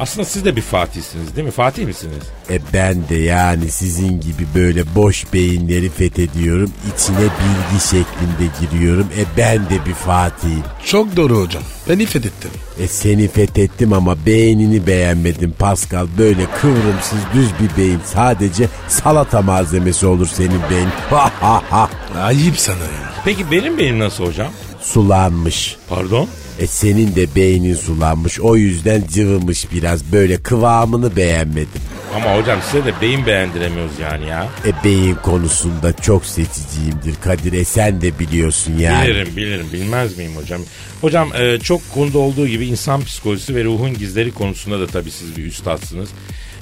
Aslında 0.00 0.24
siz 0.24 0.44
de 0.44 0.56
bir 0.56 0.62
Fatihsiniz 0.62 1.36
değil 1.36 1.46
mi? 1.46 1.50
Fatih 1.50 1.86
misiniz? 1.86 2.22
E 2.50 2.58
ben 2.72 3.08
de 3.08 3.14
yani 3.14 3.70
sizin 3.70 4.20
gibi 4.20 4.46
böyle 4.54 4.94
boş 4.94 5.32
beyinleri 5.32 5.90
fethediyorum. 5.90 6.72
İçine 6.94 7.16
bilgi 7.18 7.84
şeklinde 7.84 8.52
giriyorum. 8.60 9.06
E 9.18 9.24
ben 9.36 9.56
de 9.58 9.86
bir 9.86 9.94
Fatih'im. 9.94 10.62
Çok 10.86 11.16
doğru 11.16 11.40
hocam. 11.40 11.62
Beni 11.88 12.06
fethettin. 12.06 12.50
E 12.80 12.88
seni 12.88 13.28
fethettim 13.28 13.92
ama 13.92 14.26
beynini 14.26 14.86
beğenmedim 14.86 15.54
Pascal. 15.58 16.06
Böyle 16.18 16.46
kıvrımsız 16.60 17.18
düz 17.34 17.48
bir 17.60 17.82
beyin. 17.82 18.00
Sadece 18.04 18.68
salata 18.88 19.42
malzemesi 19.42 20.06
olur 20.06 20.26
senin 20.26 20.60
beyin. 20.70 20.88
Ha 21.10 21.30
ha 21.40 21.62
ha. 21.70 21.90
Ayıp 22.20 22.58
sana 22.58 22.78
ya. 22.78 23.12
Peki 23.24 23.50
benim 23.50 23.78
benim 23.78 23.98
nasıl 23.98 24.26
hocam? 24.26 24.48
Sulanmış. 24.80 25.76
Pardon? 25.88 26.28
E 26.58 26.66
senin 26.66 27.16
de 27.16 27.34
beynin 27.36 27.74
sulanmış. 27.74 28.40
O 28.40 28.56
yüzden 28.56 29.02
cıvımış 29.12 29.72
biraz. 29.72 30.12
Böyle 30.12 30.36
kıvamını 30.42 31.16
beğenmedim. 31.16 31.80
Ama 32.16 32.36
hocam 32.36 32.58
size 32.62 32.84
de 32.84 32.92
beyin 33.00 33.26
beğendiremiyoruz 33.26 33.98
yani 33.98 34.28
ya. 34.28 34.48
E 34.66 34.84
beyin 34.84 35.14
konusunda 35.14 35.92
çok 35.92 36.26
seçiciyimdir 36.26 37.14
Kadir. 37.20 37.52
E 37.52 37.64
sen 37.64 38.00
de 38.00 38.18
biliyorsun 38.18 38.78
yani. 38.78 39.08
Bilirim 39.08 39.28
bilirim 39.36 39.66
bilmez 39.72 40.18
miyim 40.18 40.32
hocam? 40.36 40.60
Hocam 41.00 41.30
e, 41.38 41.58
çok 41.58 41.90
konuda 41.94 42.18
olduğu 42.18 42.46
gibi 42.46 42.66
insan 42.66 43.04
psikolojisi 43.04 43.54
ve 43.54 43.64
ruhun 43.64 43.94
gizleri 43.94 44.30
konusunda 44.30 44.80
da 44.80 44.86
tabii 44.86 45.10
siz 45.10 45.36
bir 45.36 45.44
üstadsınız. 45.44 46.08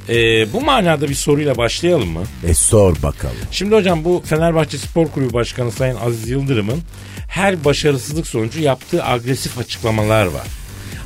E, 0.09 0.53
bu 0.53 0.61
manada 0.61 1.09
bir 1.09 1.15
soruyla 1.15 1.57
başlayalım 1.57 2.09
mı? 2.09 2.23
E 2.49 2.55
sor 2.55 3.03
bakalım. 3.03 3.37
Şimdi 3.51 3.75
hocam 3.75 4.05
bu 4.05 4.23
Fenerbahçe 4.27 4.79
Spor 4.79 5.09
Kulübü 5.09 5.33
Başkanı 5.33 5.73
Sayın 5.73 5.97
Aziz 5.97 6.29
Yıldırım'ın 6.29 6.81
her 7.29 7.65
başarısızlık 7.65 8.27
sonucu 8.27 8.61
yaptığı 8.61 9.05
agresif 9.05 9.59
açıklamalar 9.59 10.27
var. 10.27 10.47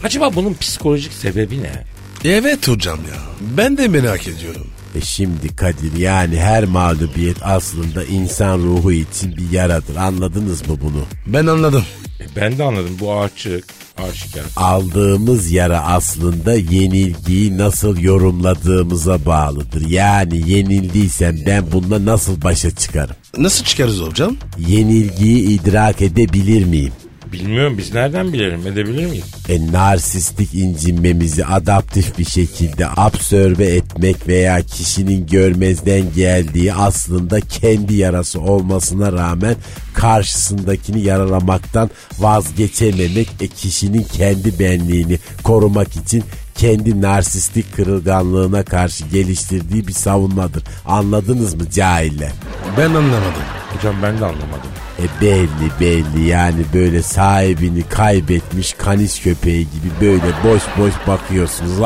Acaba 0.04 0.34
bunun 0.34 0.54
psikolojik 0.54 1.12
sebebi 1.12 1.62
ne? 1.62 1.84
Evet 2.24 2.68
hocam 2.68 2.98
ya. 2.98 3.16
Ben 3.56 3.76
de 3.76 3.88
merak 3.88 4.28
ediyorum. 4.28 4.66
E 4.94 5.00
şimdi 5.00 5.56
Kadir 5.56 5.96
yani 5.96 6.40
her 6.40 6.64
mağlubiyet 6.64 7.36
aslında 7.42 8.04
insan 8.04 8.58
ruhu 8.58 8.92
için 8.92 9.36
bir 9.36 9.50
yaradır. 9.50 9.96
Anladınız 9.96 10.68
mı 10.68 10.78
bunu? 10.82 11.04
Ben 11.26 11.46
anladım. 11.46 11.84
E, 12.20 12.24
ben 12.36 12.58
de 12.58 12.64
anladım 12.64 12.96
bu 13.00 13.20
açık, 13.20 13.64
aşikar. 14.02 14.42
Aldığımız 14.57 15.50
yara 15.50 15.80
aslında 15.80 16.52
yenilgiyi 16.54 17.59
nasıl 17.59 17.99
yorumladığımıza 17.99 19.26
bağlıdır. 19.26 19.88
Yani 19.88 20.50
yenildiysem 20.50 21.37
ben 21.47 21.73
bununla 21.73 22.04
nasıl 22.04 22.42
başa 22.42 22.71
çıkarım? 22.71 23.16
Nasıl 23.38 23.64
çıkarız 23.64 24.00
hocam? 24.00 24.37
Yenilgiyi 24.59 25.49
idrak 25.49 26.02
edebilir 26.02 26.64
miyim? 26.64 26.92
Bilmiyorum 27.32 27.78
biz 27.78 27.94
nereden 27.94 28.32
bilelim 28.32 28.66
edebilir 28.66 29.06
miyiz? 29.06 29.25
E, 29.49 29.72
narsistik 29.72 30.54
incinmemizi 30.54 31.46
adaptif 31.46 32.18
bir 32.18 32.25
şekilde 32.25 32.87
absorbe 32.96 33.64
etmek 33.64 34.28
veya 34.28 34.62
kişinin 34.62 35.26
görmezden 35.26 36.02
geldiği 36.14 36.75
aslında 36.75 37.40
kendi 37.40 37.94
yarası 37.94 38.40
olmasına 38.40 39.12
rağmen 39.12 39.56
karşısındakini 39.94 41.02
yaralamaktan 41.02 41.90
vazgeçememek 42.18 43.28
e, 43.40 43.49
kişinin 43.49 44.02
kendi 44.02 44.58
benliğini 44.58 45.18
korumak 45.42 45.96
için 45.96 46.25
kendi 46.54 47.02
narsistik 47.02 47.76
kırılganlığına 47.76 48.62
karşı 48.62 49.04
geliştirdiği 49.04 49.88
bir 49.88 49.92
savunmadır. 49.92 50.64
Anladınız 50.87 51.54
mı 51.54 51.70
cahiller? 51.70 52.32
Ben 52.78 52.88
anlamadım. 52.88 53.42
Hocam 53.76 53.94
ben 54.02 54.20
de 54.20 54.25
anlamadım. 54.25 54.70
E 55.00 55.21
belli 55.25 55.71
belli 55.80 56.28
yani 56.28 56.64
böyle 56.75 57.02
sahibini 57.02 57.83
kaybetmiş 57.88 58.73
kanis 58.73 59.23
köpeği 59.23 59.59
gibi 59.71 59.88
böyle 60.00 60.33
boş 60.44 60.62
boş 60.79 60.92
bakıyorsunuz. 61.07 61.81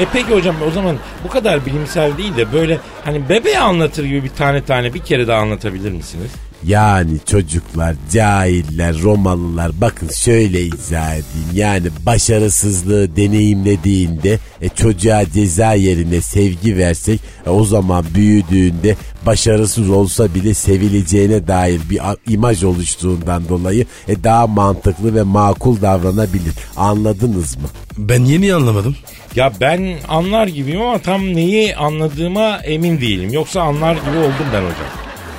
E 0.00 0.06
peki 0.12 0.34
hocam 0.34 0.56
o 0.68 0.70
zaman 0.70 0.96
bu 1.24 1.28
kadar 1.28 1.66
bilimsel 1.66 2.18
değil 2.18 2.36
de 2.36 2.52
böyle 2.52 2.78
hani 3.04 3.28
bebeğe 3.28 3.58
anlatır 3.58 4.04
gibi 4.04 4.24
bir 4.24 4.28
tane 4.28 4.64
tane 4.64 4.94
bir 4.94 4.98
kere 5.00 5.28
daha 5.28 5.40
anlatabilir 5.40 5.92
misiniz? 5.92 6.30
Yani 6.66 7.12
çocuklar, 7.26 7.94
cahiller, 8.12 9.02
Romalılar 9.02 9.72
bakın 9.80 10.08
şöyle 10.08 10.62
izah 10.62 11.10
edeyim. 11.12 11.48
Yani 11.54 11.86
başarısızlığı 12.06 13.16
deneyimlediğinde 13.16 14.38
e, 14.62 14.68
çocuğa 14.68 15.30
ceza 15.30 15.74
yerine 15.74 16.20
sevgi 16.20 16.76
versek 16.76 17.20
e, 17.46 17.50
o 17.50 17.64
zaman 17.64 18.04
büyüdüğünde 18.14 18.96
başarısız 19.26 19.90
olsa 19.90 20.34
bile 20.34 20.54
sevileceğine 20.54 21.48
dair 21.48 21.80
bir 21.90 22.00
imaj 22.28 22.64
oluştuğundan 22.64 23.48
dolayı 23.48 23.86
e, 24.08 24.24
daha 24.24 24.46
mantıklı 24.46 25.14
ve 25.14 25.22
makul 25.22 25.80
davranabilir. 25.80 26.54
Anladınız 26.76 27.56
mı? 27.56 27.68
Ben 27.98 28.24
yeni 28.24 28.54
anlamadım. 28.54 28.96
Ya 29.34 29.52
ben 29.60 29.94
anlar 30.08 30.46
gibiyim 30.46 30.80
ama 30.80 30.98
tam 30.98 31.22
neyi 31.22 31.76
anladığıma 31.76 32.56
emin 32.56 33.00
değilim. 33.00 33.32
Yoksa 33.32 33.62
anlar 33.62 33.94
gibi 33.94 34.18
oldum 34.18 34.46
ben 34.52 34.62
hocam. 34.62 34.88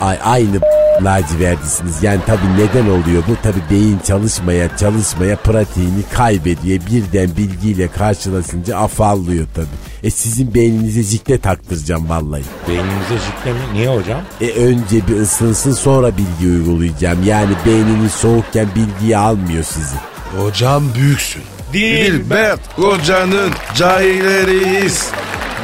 Ay, 0.02 0.18
aynı 0.24 0.62
laciverdisiniz. 1.04 2.04
Yani 2.04 2.20
tabii 2.26 2.54
neden 2.58 2.90
oluyor 2.90 3.24
bu? 3.28 3.36
Tabii 3.44 3.62
beyin 3.72 4.00
çalışmaya 4.00 4.78
çalışmaya 4.78 5.36
pratiğini 5.36 6.04
kaybediyor. 6.14 6.80
Birden 6.92 7.38
bilgiyle 7.38 7.88
karşılaşınca 7.88 8.78
afallıyor 8.78 9.48
tabii. 9.56 9.68
E 10.04 10.10
sizin 10.10 10.54
beyninize 10.54 11.04
jikle 11.04 11.38
taktıracağım 11.38 12.10
vallahi. 12.10 12.44
Beyninize 12.68 13.18
jikle 13.26 13.54
mi? 13.54 13.60
Niye 13.74 13.90
hocam? 13.90 14.22
E 14.42 14.50
önce 14.52 15.08
bir 15.08 15.20
ısınsın 15.20 15.72
sonra 15.72 16.12
bilgi 16.18 16.48
uygulayacağım. 16.58 17.24
Yani 17.24 17.52
beyniniz 17.66 18.12
soğukken 18.12 18.68
bilgiyi 18.76 19.18
almıyor 19.18 19.64
sizi. 19.64 19.96
Hocam 20.40 20.84
büyüksün. 20.96 21.42
Dilber 21.74 22.58
hocanın 22.76 23.52
cahilleriyiz. 23.76 25.10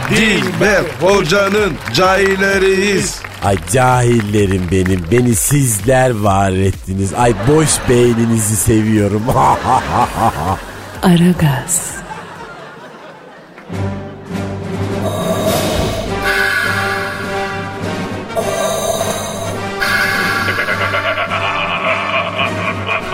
Dilber 0.09 0.83
hocanın 1.01 1.73
cahilleriyiz. 1.93 3.22
Ay 3.43 3.57
cahillerim 3.73 4.67
benim. 4.71 5.05
Beni 5.11 5.35
sizler 5.35 6.11
var 6.11 6.51
ettiniz. 6.51 7.13
Ay 7.13 7.33
boş 7.47 7.69
beyninizi 7.89 8.55
seviyorum. 8.55 9.23
Aragaz, 11.03 11.91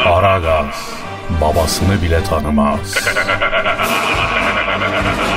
Aragaz 0.06 0.76
babasını 1.42 2.02
bile 2.02 2.24
tanımaz. 2.24 2.96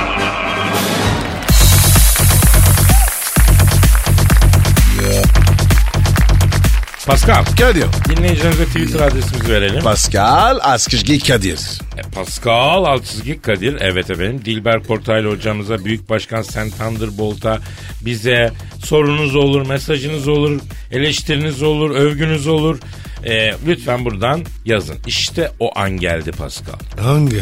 Pascal. 7.07 7.45
Kadir. 7.45 7.85
Dinleyicilerimize 8.09 8.65
Twitter 8.65 8.99
adresimizi 8.99 9.53
verelim. 9.53 9.83
Pascal 9.83 10.59
Askışgi 10.61 11.19
Kadir. 11.19 11.59
E, 11.97 12.01
Pascal 12.01 12.83
Altçizgi 12.83 13.41
Kadir. 13.41 13.77
Evet 13.79 14.09
efendim. 14.11 14.41
Dilber 14.45 14.83
Kortaylı 14.83 15.31
hocamıza, 15.31 15.85
Büyük 15.85 16.09
Başkan 16.09 16.41
Sen 16.41 16.69
Thunderbolt'a 16.69 17.59
bize 18.01 18.51
sorunuz 18.85 19.35
olur, 19.35 19.67
mesajınız 19.67 20.27
olur, 20.27 20.61
eleştiriniz 20.91 21.63
olur, 21.63 21.91
övgünüz 21.91 22.47
olur. 22.47 22.79
E, 23.25 23.53
lütfen 23.67 24.05
buradan 24.05 24.41
yazın. 24.65 24.97
İşte 25.07 25.51
o 25.59 25.79
an 25.79 25.91
geldi 25.91 26.31
Pascal. 26.31 26.73
Hangi? 27.01 27.41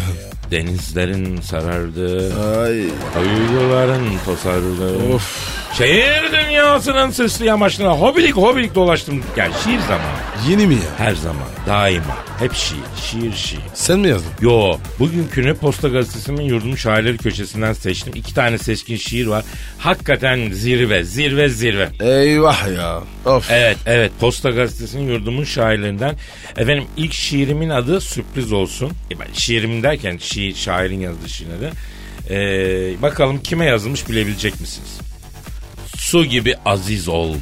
Denizlerin 0.52 1.42
sarardığı, 1.42 2.34
Ay. 2.62 2.80
Uyuların 3.22 4.08
tosardığı. 4.26 4.98
Şehir 5.78 6.32
dünyasının 6.32 7.12
sesli 7.12 7.46
yamaçlarına 7.46 7.94
hobilik 7.94 8.36
hobilik 8.38 8.76
dolaştım. 8.76 9.24
Yani 9.38 9.54
şiir 9.64 9.80
zamanı. 9.80 10.31
Yeni 10.50 10.68
mi 10.68 10.74
ya? 10.76 10.82
Her 10.98 11.16
zaman, 11.16 11.48
daima. 11.68 12.18
Hep 12.40 12.54
şiir, 12.54 12.80
şiir, 13.04 13.34
şiir. 13.34 13.60
Sen 13.74 14.00
mi 14.00 14.08
yazdın? 14.08 14.32
Yo, 14.42 14.78
bugünkünü 15.00 15.56
Posta 15.56 15.88
Gazetesi'nin 15.88 16.42
yurdumun 16.42 16.76
şairleri 16.76 17.18
köşesinden 17.18 17.74
seçtim. 17.74 18.14
İki 18.16 18.34
tane 18.34 18.58
seçkin 18.58 18.96
şiir 18.96 19.28
var. 19.28 19.46
Hakikaten 19.78 20.52
zirve, 20.52 21.04
zirve, 21.04 21.50
zirve. 21.50 21.90
Eyvah 22.00 22.76
ya. 22.78 23.04
Of. 23.26 23.52
Evet, 23.52 23.78
evet. 23.86 24.12
Posta 24.20 24.50
Gazetesi'nin 24.50 25.14
yurdumun 25.14 25.44
şairlerinden. 25.44 26.16
Efendim 26.58 26.86
ilk 26.98 27.14
şiirimin 27.14 27.70
adı 27.70 28.02
sürpriz 28.02 28.52
olsun. 28.54 28.92
E, 29.12 29.20
ben 29.20 29.28
şiirimin 29.34 29.84
derken 29.84 30.18
şiir, 30.18 30.56
şairin 30.56 31.00
yazdığı 31.00 31.28
adı. 31.58 31.72
Ee, 32.30 33.02
bakalım 33.02 33.42
kime 33.44 33.66
yazılmış 33.66 34.10
bilebilecek 34.10 34.62
misiniz? 34.62 35.00
Su 35.98 36.26
gibi 36.26 36.56
aziz 36.66 37.08
ol. 37.08 37.36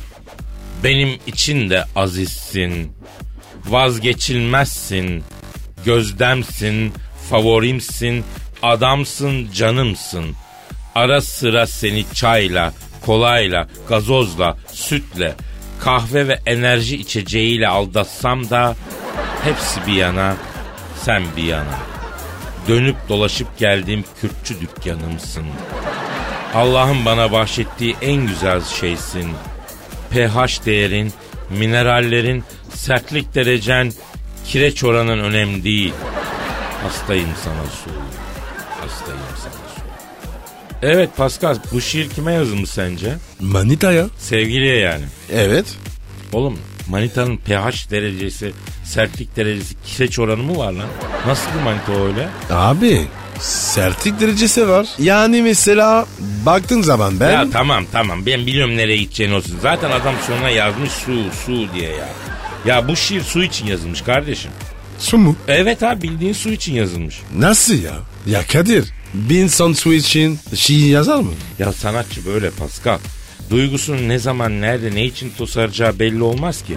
Benim 0.84 1.20
için 1.28 1.70
de 1.70 1.86
azizsin. 1.96 2.92
Vazgeçilmezsin. 3.66 5.24
Gözdemsin. 5.86 6.94
Favorimsin. 7.30 8.24
Adamsın 8.62 9.52
canımsın. 9.52 10.36
Ara 10.96 11.22
sıra 11.22 11.68
seni 11.68 12.06
çayla, 12.14 12.74
kolayla, 13.06 13.68
gazozla, 13.90 14.58
sütle, 14.72 15.36
kahve 15.80 16.28
ve 16.28 16.40
enerji 16.46 16.96
içeceğiyle 16.98 17.68
aldatsam 17.68 18.50
da 18.50 18.76
hepsi 19.44 19.88
bir 19.88 19.94
yana, 19.94 20.36
sen 21.04 21.24
bir 21.38 21.44
yana. 21.44 21.80
Dönüp 22.68 22.96
dolaşıp 23.10 23.58
geldiğim 23.58 24.04
Kürtçü 24.22 24.62
dükkanımsın. 24.62 25.46
Allah'ın 26.56 27.06
bana 27.06 27.32
bahşettiği 27.32 27.96
en 28.02 28.28
güzel 28.28 28.62
şeysin. 28.64 29.32
pH 30.12 30.66
değerin, 30.66 31.14
minerallerin, 31.50 32.44
sertlik 32.74 33.36
derecen, 33.36 33.92
kireç 34.46 34.84
oranın 34.84 35.20
önemli 35.20 35.64
değil. 35.64 35.94
Hastayım 36.84 37.30
sana 37.44 37.64
su. 37.64 37.90
Hastayım 38.82 39.22
sana 39.38 39.54
su. 39.54 39.82
Evet 40.82 41.10
Pascal 41.18 41.58
bu 41.74 41.82
şiir 41.82 42.10
kime 42.10 42.34
yazılmış 42.34 42.70
sence? 42.70 43.16
Manita 43.40 43.92
ya. 43.92 44.06
Sevgiliye 44.18 44.76
yani. 44.78 45.04
Evet. 45.34 45.66
Oğlum 46.34 46.60
manitanın 46.90 47.38
pH 47.38 47.92
derecesi, 47.92 48.52
sertlik 48.86 49.36
derecesi, 49.36 49.76
kireç 49.86 50.20
oranı 50.20 50.44
mı 50.44 50.58
var 50.58 50.72
lan? 50.72 50.88
Nasıl 51.28 51.46
bir 51.58 51.64
manita 51.64 51.92
o 51.92 52.06
öyle? 52.06 52.30
Abi 52.50 53.08
sertlik 53.40 54.20
derecesi 54.20 54.68
var. 54.68 54.88
Yani 55.00 55.42
mesela 55.42 56.06
baktığın 56.46 56.82
zaman 56.82 57.20
ben... 57.20 57.32
Ya 57.32 57.50
tamam 57.54 57.86
tamam 57.92 58.26
ben 58.26 58.46
biliyorum 58.48 58.78
nereye 58.78 58.98
gideceğini 58.98 59.36
olsun. 59.36 59.58
Zaten 59.62 59.92
adam 59.92 60.16
sonuna 60.28 60.50
yazmış 60.50 60.92
su 60.92 61.24
su 61.46 61.74
diye 61.74 61.90
ya. 61.90 62.10
Ya 62.66 62.88
bu 62.88 62.96
şiir 62.96 63.22
su 63.22 63.44
için 63.44 63.68
yazılmış 63.68 64.02
kardeşim. 64.02 64.52
Su 65.00 65.18
mu? 65.18 65.36
Evet 65.48 65.84
abi 65.84 66.02
bildiğin 66.02 66.34
su 66.34 66.50
için 66.50 66.74
yazılmış. 66.74 67.22
Nasıl 67.38 67.74
ya? 67.74 67.94
Ya 68.26 68.48
Kadir 68.48 68.86
bir 69.14 69.40
insan 69.40 69.74
su 69.74 69.94
için 69.94 70.40
şiir 70.56 70.90
yazar 70.90 71.20
mı? 71.20 71.32
Ya 71.60 71.74
sanatçı 71.74 72.26
böyle 72.26 72.50
Pascal. 72.50 72.98
Duygusunu 73.50 74.08
ne 74.08 74.20
zaman, 74.20 74.62
nerede, 74.62 74.96
ne 74.96 75.06
için 75.06 75.32
tosaracağı 75.38 76.00
belli 76.00 76.24
olmaz 76.24 76.64
ki. 76.64 76.76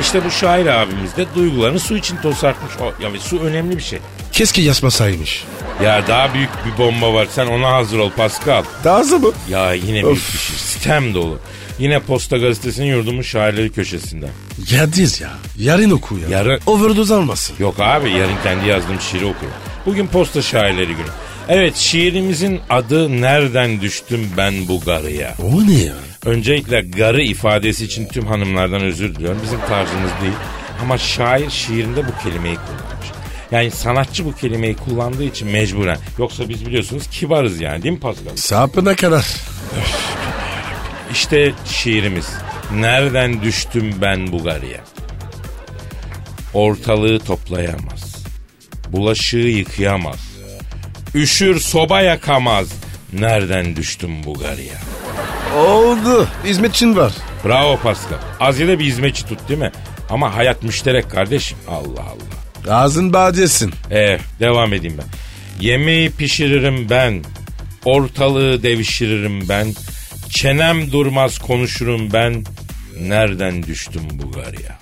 İşte 0.00 0.24
bu 0.24 0.30
şair 0.30 0.66
abimiz 0.66 1.16
de 1.16 1.26
duygularını 1.34 1.80
su 1.80 1.96
için 1.96 2.16
tosartmış. 2.16 2.72
O, 2.80 3.02
ya 3.02 3.20
su 3.20 3.38
önemli 3.38 3.76
bir 3.76 3.82
şey. 3.82 3.98
Keşke 4.32 4.62
yazmasaymış. 4.62 5.44
Ya 5.84 6.06
daha 6.08 6.34
büyük 6.34 6.50
bir 6.66 6.78
bomba 6.84 7.14
var. 7.14 7.26
Sen 7.30 7.46
ona 7.46 7.72
hazır 7.72 7.98
ol 7.98 8.10
Pascal. 8.16 8.62
Daha 8.84 8.98
mı? 9.18 9.32
Ya 9.50 9.72
yine 9.74 10.02
büyük 10.04 10.16
bir 10.32 10.38
şey. 10.38 10.56
Sistem 10.56 11.14
dolu. 11.14 11.38
Yine 11.78 12.00
Posta 12.00 12.36
Gazetesi'nin 12.38 12.86
yurdumun 12.86 13.22
şairleri 13.22 13.72
köşesinde. 13.72 14.26
Kadir 14.70 15.20
ya. 15.20 15.30
Yarın 15.58 15.90
oku 15.90 16.18
ya. 16.18 16.38
Yarın- 16.38 16.60
Overdose 16.66 17.14
almasın. 17.14 17.56
Yok 17.58 17.74
abi 17.80 18.10
yarın 18.10 18.36
kendi 18.42 18.68
yazdığım 18.68 19.00
şiiri 19.00 19.24
okuyorum. 19.24 19.58
Bugün 19.86 20.06
Posta 20.06 20.42
Şairleri 20.42 20.86
Günü. 20.86 21.06
Evet 21.48 21.76
şiirimizin 21.76 22.60
adı 22.70 23.20
Nereden 23.20 23.80
Düştüm 23.80 24.28
Ben 24.36 24.68
Bu 24.68 24.80
Garıya. 24.80 25.34
O 25.42 25.66
ne 25.66 25.72
ya? 25.84 25.94
Öncelikle 26.24 26.80
garı 26.80 27.22
ifadesi 27.22 27.84
için 27.84 28.06
tüm 28.08 28.26
hanımlardan 28.26 28.82
özür 28.82 29.14
diliyorum. 29.14 29.40
Bizim 29.44 29.60
tarzımız 29.60 30.10
değil. 30.22 30.32
Ama 30.82 30.98
şair 30.98 31.50
şiirinde 31.50 32.02
bu 32.08 32.22
kelimeyi 32.28 32.54
kullanmış. 32.56 32.99
Yani 33.52 33.70
sanatçı 33.70 34.24
bu 34.24 34.34
kelimeyi 34.34 34.76
kullandığı 34.76 35.24
için 35.24 35.48
mecburen. 35.48 35.98
Yoksa 36.18 36.48
biz 36.48 36.66
biliyorsunuz 36.66 37.06
kibarız 37.10 37.60
yani 37.60 37.82
değil 37.82 37.94
mi 37.94 38.00
Pascal? 38.00 38.36
Sapına 38.36 38.96
kadar. 38.96 39.26
İşte 41.12 41.52
şiirimiz. 41.64 42.28
Nereden 42.74 43.42
düştüm 43.42 43.94
ben 44.00 44.32
bu 44.32 44.42
garıya? 44.42 44.80
Ortalığı 46.54 47.18
toplayamaz. 47.18 48.24
Bulaşığı 48.88 49.36
yıkayamaz. 49.36 50.30
Üşür 51.14 51.60
soba 51.60 52.00
yakamaz. 52.00 52.68
Nereden 53.12 53.76
düştüm 53.76 54.24
bu 54.24 54.34
garıya? 54.34 54.78
Oldu. 55.58 56.28
Hizmetçin 56.44 56.96
var. 56.96 57.12
Bravo 57.44 57.76
Pascal. 57.76 58.18
Az 58.40 58.60
bir 58.60 58.80
hizmetçi 58.80 59.26
tut 59.26 59.48
değil 59.48 59.60
mi? 59.60 59.72
Ama 60.10 60.36
hayat 60.36 60.62
müşterek 60.62 61.10
kardeşim. 61.10 61.58
Allah 61.68 62.00
Allah. 62.00 62.30
Ağzın 62.68 63.12
bağcısın. 63.12 63.72
Eh 63.90 64.18
devam 64.40 64.72
edeyim 64.72 64.98
ben. 64.98 65.06
Yemeği 65.66 66.10
pişiririm 66.10 66.90
ben. 66.90 67.24
Ortalığı 67.84 68.62
devişiririm 68.62 69.48
ben. 69.48 69.74
Çenem 70.28 70.92
durmaz 70.92 71.38
konuşurum 71.38 72.12
ben. 72.12 72.44
Nereden 73.00 73.62
düştüm 73.62 74.02
bu 74.12 74.32
garıya? 74.32 74.78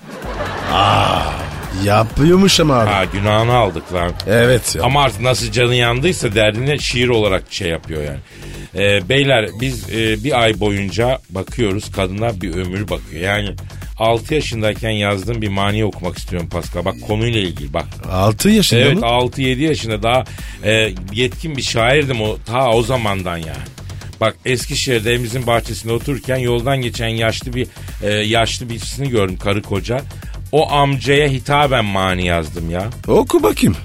Yapıyormuş 1.83 2.59
ama 2.59 2.75
abi. 2.75 2.89
Ha 2.89 3.05
günahını 3.05 3.53
aldık 3.53 3.93
lan. 3.93 4.11
Evet 4.27 4.75
ya. 4.75 4.83
Ama 4.83 5.03
artık 5.03 5.21
nasıl 5.21 5.51
canı 5.51 5.75
yandıysa 5.75 6.35
derdine 6.35 6.77
şiir 6.77 7.07
olarak 7.09 7.43
şey 7.49 7.67
yapıyor 7.69 8.03
yani. 8.03 8.19
Ee, 8.75 9.09
beyler 9.09 9.49
biz 9.61 9.89
e, 9.89 10.23
bir 10.23 10.41
ay 10.41 10.59
boyunca 10.59 11.19
bakıyoruz 11.29 11.91
kadınlar 11.91 12.41
bir 12.41 12.53
ömür 12.55 12.89
bakıyor. 12.89 13.21
Yani 13.21 13.55
6 13.99 14.33
yaşındayken 14.35 14.89
yazdığım 14.89 15.41
bir 15.41 15.47
mani 15.47 15.85
okumak 15.85 16.17
istiyorum 16.17 16.49
Pascal. 16.49 16.85
Bak 16.85 16.95
konuyla 17.07 17.39
ilgili 17.39 17.73
bak. 17.73 17.85
6 18.11 18.49
yaşında 18.49 18.79
Evet 18.79 18.95
mı? 18.95 19.05
6-7 19.05 19.59
yaşında 19.59 20.03
daha 20.03 20.23
e, 20.63 20.93
yetkin 21.13 21.57
bir 21.57 21.61
şairdim 21.61 22.21
o 22.21 22.37
ta 22.45 22.69
o 22.69 22.83
zamandan 22.83 23.37
yani. 23.37 23.63
Bak 24.21 24.35
Eskişehir'de 24.45 25.11
evimizin 25.11 25.47
bahçesinde 25.47 25.93
otururken 25.93 26.37
yoldan 26.37 26.81
geçen 26.81 27.07
yaşlı 27.07 27.53
bir 27.53 27.67
e, 28.03 28.09
yaşlı 28.13 28.69
birisini 28.69 29.09
gördüm 29.09 29.37
karı 29.37 29.61
koca. 29.61 30.01
O 30.51 30.71
amcaya 30.71 31.27
hitaben 31.27 31.85
mani 31.85 32.25
yazdım 32.25 32.69
ya. 32.69 32.89
Oku 33.07 33.43
bakayım. 33.43 33.75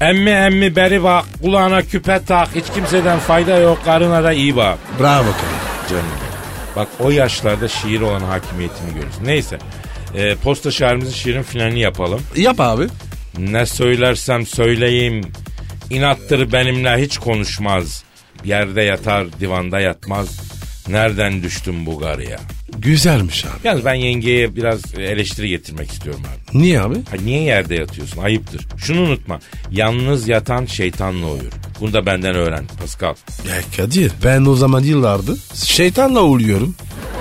Emmi 0.00 0.30
emmi 0.30 0.76
beri 0.76 1.02
bak 1.02 1.24
kulağına 1.42 1.82
küpe 1.82 2.20
tak 2.26 2.48
hiç 2.54 2.64
kimseden 2.74 3.18
fayda 3.18 3.56
yok 3.58 3.84
karına 3.84 4.24
da 4.24 4.32
iyi 4.32 4.56
bak. 4.56 4.78
Bravo 5.00 5.22
Kadir. 5.24 5.90
Canım. 5.90 6.27
Bak 6.78 6.88
o 7.00 7.10
yaşlarda 7.10 7.68
şiir 7.68 8.00
olan 8.00 8.20
hakimiyetini 8.20 8.94
görüyorsun. 8.94 9.24
Neyse 9.24 9.58
e, 10.14 10.34
posta 10.34 10.70
şairimizin 10.70 11.12
şiirin 11.12 11.42
finalini 11.42 11.80
yapalım. 11.80 12.20
Yap 12.36 12.60
abi. 12.60 12.86
Ne 13.38 13.66
söylersem 13.66 14.46
söyleyeyim 14.46 15.20
inattır 15.90 16.52
benimle 16.52 17.02
hiç 17.02 17.18
konuşmaz. 17.18 18.04
Yerde 18.44 18.82
yatar 18.82 19.40
divanda 19.40 19.80
yatmaz. 19.80 20.40
Nereden 20.88 21.42
düştüm 21.42 21.86
bu 21.86 21.98
garıya? 21.98 22.38
Güzelmiş 22.78 23.44
abi. 23.44 23.50
Yalnız 23.64 23.84
ben 23.84 23.94
yengeye 23.94 24.56
biraz 24.56 24.94
eleştiri 24.98 25.48
getirmek 25.48 25.90
istiyorum 25.90 26.22
abi. 26.26 26.58
Niye 26.58 26.80
abi? 26.80 26.94
Ha, 26.94 27.16
niye 27.24 27.42
yerde 27.42 27.74
yatıyorsun? 27.74 28.22
Ayıptır. 28.22 28.66
Şunu 28.78 29.00
unutma. 29.00 29.38
Yalnız 29.70 30.28
yatan 30.28 30.66
şeytanla 30.66 31.26
uyur. 31.26 31.52
Bunu 31.80 31.92
da 31.92 32.06
benden 32.06 32.34
öğren 32.34 32.64
Pascal. 32.80 33.14
Ya 33.48 33.54
Kadir 33.76 34.12
ben 34.24 34.44
o 34.44 34.54
zaman 34.54 34.82
yıllardır 34.82 35.38
şeytanla 35.54 36.20
oluyorum. 36.20 36.74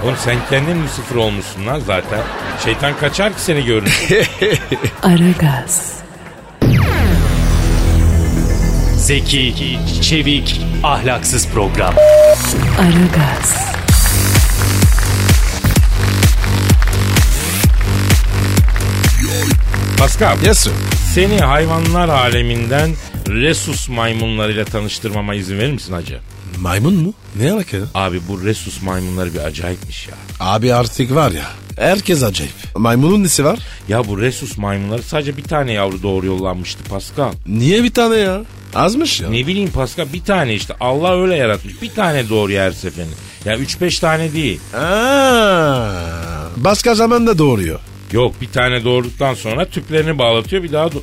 Oğlum 0.04 0.16
sen 0.26 0.36
kendin 0.50 0.84
Lucifer 0.84 1.16
olmuşsun 1.16 1.66
lan 1.68 1.82
zaten. 1.88 2.20
Şeytan 2.64 2.98
kaçar 2.98 3.34
ki 3.36 3.42
seni 3.42 3.66
görünce. 3.66 4.24
Aragaz, 5.04 5.94
Zeki, 8.98 9.80
çevik, 10.02 10.62
ahlaksız 10.84 11.48
program. 11.48 11.94
Aragaz, 12.80 13.76
Pascal 20.00 20.38
Yes 20.46 20.60
sir. 20.60 20.72
seni 21.14 21.38
hayvanlar 21.40 22.10
aleminden 22.10 22.92
Resus 23.28 23.90
maymunlarıyla 23.90 24.66
tanıştırmama 24.66 25.36
izin 25.36 25.58
verir 25.60 25.72
misin 25.72 25.94
hacı? 25.94 26.20
Maymun 26.60 26.94
mu? 26.94 27.14
Ne 27.36 27.52
alaka? 27.52 27.78
Abi 27.94 28.22
bu 28.28 28.44
Resus 28.44 28.82
maymunları 28.82 29.34
bir 29.34 29.40
acayipmiş 29.40 30.08
ya. 30.08 30.14
Abi 30.40 30.74
artık 30.74 31.16
var 31.16 31.32
ya. 31.32 31.46
Herkes 31.80 32.24
acayip. 32.24 32.54
Maymunun 32.76 33.24
nesi 33.24 33.46
var? 33.46 33.60
Ya 33.88 34.08
bu 34.08 34.22
Resus 34.22 34.58
maymunları 34.58 35.04
sadece 35.04 35.38
bir 35.38 35.44
tane 35.44 35.72
yavru 35.74 36.04
doğru 36.04 36.26
yollanmıştı 36.26 36.84
Pascal. 36.84 37.32
Niye 37.48 37.84
bir 37.84 37.94
tane 37.94 38.16
ya? 38.16 38.42
Azmış 38.76 39.22
ya. 39.22 39.30
Ne 39.30 39.48
bileyim 39.48 39.72
Pascal 39.72 40.06
bir 40.14 40.24
tane 40.24 40.54
işte 40.54 40.74
Allah 40.80 41.22
öyle 41.22 41.36
yaratmış. 41.36 41.82
Bir 41.82 41.90
tane 41.90 42.30
doğuruyor 42.30 42.64
her 42.64 42.72
seferinde. 42.72 43.14
Ya 43.46 43.58
3-5 43.58 44.00
tane 44.02 44.34
değil. 44.34 44.60
Aa, 44.78 45.92
başka 46.58 46.96
zaman 46.96 47.28
da 47.28 47.38
doğuruyor. 47.38 47.80
Yok 48.12 48.42
bir 48.42 48.52
tane 48.52 48.84
doğurduktan 48.84 49.34
sonra 49.34 49.66
tüplerini 49.66 50.18
bağlatıyor 50.18 50.64
bir 50.64 50.72
daha 50.72 50.86
do- 50.88 51.02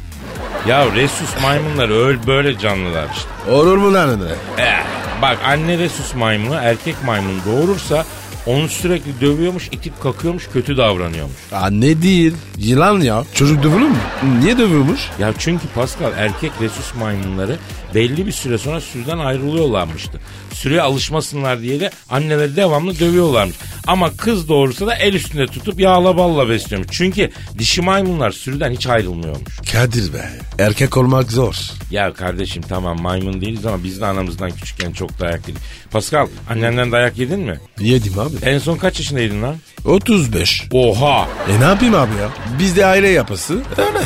Ya 0.69 0.95
Resus 0.95 1.43
maymunları 1.43 1.95
öyle 1.95 2.27
böyle 2.27 2.59
canlılar 2.59 3.07
işte. 3.17 3.51
Olur 3.53 3.77
mu 3.77 3.95
lan 3.95 4.09
öyle? 4.23 4.35
Eh, 4.59 4.85
bak 5.23 5.39
anne 5.47 5.79
Resus 5.79 6.15
maymunu 6.15 6.55
erkek 6.55 6.95
maymun 7.05 7.41
doğurursa 7.47 8.05
Onu 8.47 8.69
sürekli 8.69 9.21
dövüyormuş, 9.21 9.69
itip 9.73 10.03
kakıyormuş, 10.03 10.49
kötü 10.53 10.77
davranıyormuş. 10.77 11.37
Aa, 11.53 11.71
ne 11.71 12.03
değil. 12.03 12.33
Yılan 12.59 13.01
ya. 13.01 13.25
Çocuk 13.35 13.63
dövülür 13.63 13.89
mü? 13.89 13.97
Niye 14.41 14.59
dövüyormuş? 14.59 15.01
Ya 15.19 15.33
çünkü 15.39 15.69
Pascal 15.75 16.13
erkek 16.17 16.53
resus 16.61 16.95
maymunları 16.95 17.57
belli 17.95 18.27
bir 18.27 18.33
süre 18.33 18.59
sonra 18.59 18.81
sürüden 18.81 19.19
ayrılıyorlarmıştı. 19.19 20.21
Sürüye 20.53 20.83
alışmasınlar 20.83 21.61
diye 21.61 21.81
de 21.81 21.91
anneleri 22.11 22.57
devamlı 22.57 22.99
dövüyorlarmış. 23.01 23.57
Ama 23.87 24.17
kız 24.17 24.49
doğursa 24.49 24.87
da 24.87 24.95
el 24.95 25.15
üstünde 25.15 25.47
tutup 25.47 25.81
yağla 25.81 26.17
balla 26.17 26.49
besliyormuş. 26.49 26.89
Çünkü 26.93 27.31
dişi 27.59 27.83
maymunlar 27.83 28.31
sürüden 28.31 28.71
hiç 28.73 28.87
ayrılmıyormuş. 28.87 29.57
Kadir 29.73 30.13
be. 30.13 30.31
Erkek 30.59 30.97
olmak 30.97 31.33
zor. 31.33 31.55
Ya 31.91 32.13
kardeşim 32.13 32.63
tamam 32.69 33.01
maymun 33.03 33.41
değiliz 33.41 33.67
ama 33.67 33.85
biz 33.85 34.01
de 34.01 34.07
anamızdan 34.07 34.51
küçükken 34.51 34.93
çok 34.93 35.21
dayak 35.21 35.49
yedik. 35.49 35.63
Pascal 35.91 36.27
annenden 36.51 36.93
dayak 36.93 37.19
yedin 37.19 37.41
mi? 37.41 37.61
Yedim 37.81 38.19
abi. 38.19 38.37
En 38.43 38.59
son 38.59 38.77
kaç 38.77 38.99
yaşındaydın 38.99 39.43
lan? 39.43 39.57
35. 39.85 40.63
Oha! 40.73 41.29
E 41.49 41.61
ne 41.61 41.65
yapayım 41.65 41.95
abi 41.95 42.13
ya? 42.21 42.29
Bizde 42.59 42.87
aile 42.87 43.09
yapısı 43.09 43.55
öyle. 43.77 43.99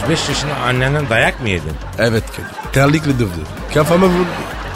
35 0.00 0.28
yaşında 0.28 0.54
annenden 0.54 1.08
dayak 1.08 1.40
mı 1.42 1.48
yedin? 1.48 1.72
Evet 1.98 2.24
Kadir. 2.26 2.72
Terlikle 2.72 3.14
dövdü. 3.14 3.40
Kafama 3.74 4.06
vurdu. 4.06 4.28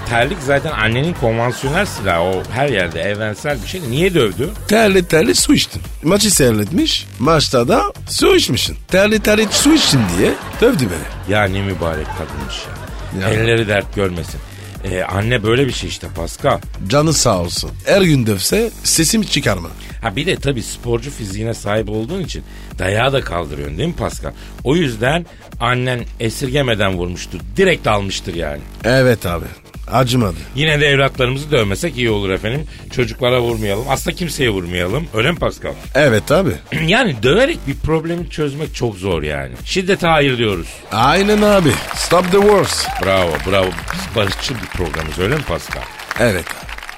Terlik 0.09 0.39
zaten 0.47 0.73
annenin 0.73 1.15
konvansiyonel 1.15 1.87
silahı. 1.87 2.21
O 2.23 2.43
her 2.53 2.69
yerde 2.69 3.01
evrensel 3.01 3.63
bir 3.63 3.69
şey. 3.69 3.81
Niye 3.91 4.15
dövdü? 4.15 4.51
Terli 4.69 5.05
terli 5.09 5.35
su 5.35 5.55
içtim. 5.55 5.83
Maçı 6.03 6.31
seyretmiş. 6.31 7.07
Maçta 7.19 7.69
da 7.69 7.83
su 8.09 8.37
içmişsin. 8.37 8.77
Terli 8.89 9.21
terli 9.21 9.47
su 9.51 9.75
içtin 9.75 10.01
diye 10.19 10.33
dövdü 10.61 10.85
beni. 10.85 11.35
Ya 11.35 11.45
ne 11.45 11.63
mübarek 11.63 12.07
kadınmış 12.07 12.57
ya. 12.67 12.85
Ya. 13.29 13.35
Elleri 13.35 13.69
dert 13.69 13.95
görmesin. 13.95 14.41
Ee, 14.85 15.03
anne 15.03 15.43
böyle 15.43 15.67
bir 15.67 15.73
şey 15.73 15.89
işte 15.89 16.07
Pascal. 16.17 16.59
Canı 16.89 17.13
sağ 17.13 17.39
olsun. 17.41 17.71
Her 17.87 18.03
gün 18.03 18.27
dövse 18.27 18.71
sesimi 18.83 19.27
çıkarma. 19.27 19.69
Ha 20.03 20.17
bir 20.17 20.27
de 20.27 20.37
tabii 20.37 20.63
sporcu 20.63 21.11
fiziğine 21.11 21.55
sahip 21.55 21.89
olduğun 21.91 22.21
için 22.21 22.45
dayağı 22.79 23.13
da 23.13 23.21
kaldırıyorsun 23.21 23.79
değil 23.79 23.89
mi 23.89 23.97
Pascal? 23.97 24.33
O 24.65 24.77
yüzden 24.77 25.27
annen 25.61 26.01
esirgemeden 26.21 26.95
vurmuştur. 26.95 27.39
Direkt 27.57 27.87
almıştır 27.87 28.35
yani. 28.35 28.61
Evet 28.85 29.27
abi. 29.27 29.45
Acımadı. 29.93 30.37
Yine 30.55 30.81
de 30.81 30.87
evlatlarımızı 30.87 31.51
dövmesek 31.51 31.97
iyi 31.97 32.11
olur 32.11 32.31
efendim. 32.31 32.67
Çocuklara 32.93 33.41
vurmayalım. 33.41 33.85
Aslında 33.89 34.17
kimseye 34.17 34.51
vurmayalım. 34.51 35.07
Öyle 35.15 35.33
mi 35.33 35.39
Pascal? 35.39 35.73
Evet 35.95 36.33
abi. 36.33 36.51
yani 36.87 37.17
döverek 37.23 37.59
bir 37.67 37.75
problemi 37.75 38.31
çözmek 38.31 38.75
çok 38.75 38.97
zor 38.97 39.23
yani. 39.23 39.53
Şiddete 39.65 40.07
hayır 40.07 40.39
diyoruz. 40.39 40.69
Aynen 40.93 41.43
abi. 41.43 41.73
Stop 41.95 42.33
the 42.33 42.41
wars. 42.41 42.87
Bravo 43.05 43.33
bravo. 43.51 43.67
Biz 43.95 44.17
barışçıl 44.17 44.55
bir 44.55 44.79
programız 44.79 45.19
öyle 45.19 45.37
mi 45.37 45.43
Pascal? 45.43 45.83
Evet. 46.21 46.45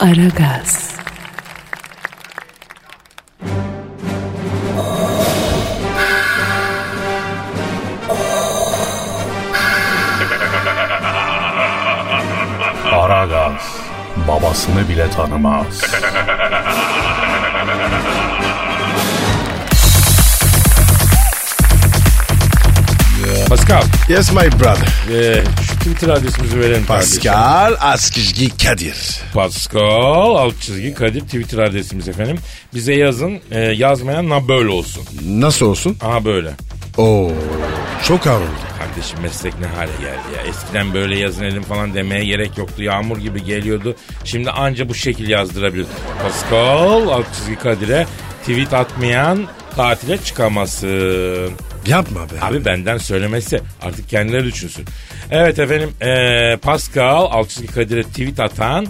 Aragaz, 0.00 0.16
Aragaz 0.40 0.95
babasını 14.56 14.88
bile 14.88 15.10
tanımaz. 15.10 15.82
Pascal, 23.48 23.82
Yes 24.08 24.32
my 24.32 24.36
brother. 24.60 24.88
e, 25.12 25.44
şu 25.62 25.76
Twitter 25.78 26.08
adresimizi 26.08 26.60
verelim. 26.60 26.86
Pascal 26.86 27.74
Askizgi 27.80 28.56
Kadir. 28.56 29.20
Pascal 29.34 30.34
alt 30.36 30.60
çizgi 30.60 30.94
Kadir 30.94 31.20
Twitter 31.20 31.58
adresimiz 31.58 32.08
efendim. 32.08 32.38
Bize 32.74 32.94
yazın. 32.94 33.40
E, 33.50 33.60
yazmayan 33.60 34.28
na 34.28 34.48
böyle 34.48 34.68
olsun. 34.68 35.04
Nasıl 35.26 35.66
olsun? 35.66 35.96
Aha 36.04 36.24
böyle. 36.24 36.50
Oo, 36.96 37.30
çok 38.08 38.26
ağır 38.26 38.40
oldu. 38.40 38.65
Kardeşim 38.96 39.20
meslek 39.22 39.60
ne 39.60 39.66
hale 39.66 39.90
geldi 40.00 40.36
ya. 40.36 40.42
Eskiden 40.42 40.94
böyle 40.94 41.18
yazın 41.18 41.44
elim 41.44 41.62
falan 41.62 41.94
demeye 41.94 42.24
gerek 42.24 42.58
yoktu. 42.58 42.82
Yağmur 42.82 43.18
gibi 43.18 43.44
geliyordu. 43.44 43.96
Şimdi 44.24 44.50
anca 44.50 44.88
bu 44.88 44.94
şekil 44.94 45.28
yazdırabiliyoruz. 45.28 45.92
Pascal 46.22 47.08
alt 47.08 47.34
çizgi 47.34 47.56
Kadir'e 47.56 48.06
tweet 48.40 48.74
atmayan 48.74 49.46
tatile 49.76 50.18
çıkamasın. 50.18 51.52
Yapma 51.86 52.20
be. 52.20 52.34
Abi 52.40 52.64
benden 52.64 52.98
söylemesi 52.98 53.60
artık 53.82 54.08
kendileri 54.08 54.44
düşünsün. 54.44 54.84
Evet 55.30 55.58
efendim 55.58 55.90
eee, 56.02 56.58
Pascal 56.62 57.26
alt 57.30 57.48
çizgi 57.48 57.66
Kadir'e 57.66 58.02
tweet 58.02 58.40
atan 58.40 58.86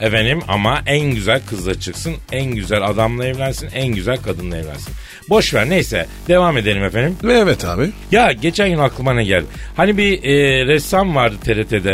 efendim 0.00 0.40
ama 0.48 0.82
en 0.86 1.00
güzel 1.00 1.40
kızla 1.50 1.80
çıksın, 1.80 2.14
en 2.32 2.44
güzel 2.54 2.82
adamla 2.86 3.26
evlensin, 3.26 3.68
en 3.74 3.88
güzel 3.88 4.16
kadınla 4.16 4.56
evlensin. 4.56 4.94
Boş 5.28 5.54
ver 5.54 5.70
neyse 5.70 6.06
devam 6.28 6.56
edelim 6.58 6.84
efendim. 6.84 7.16
Evet 7.30 7.64
abi. 7.64 7.90
Ya 8.12 8.32
geçen 8.32 8.68
gün 8.70 8.78
aklıma 8.78 9.12
ne 9.14 9.24
geldi? 9.24 9.46
Hani 9.76 9.96
bir 9.98 10.22
eee, 10.22 10.66
ressam 10.66 11.14
vardı 11.16 11.36
TRT'de 11.44 11.90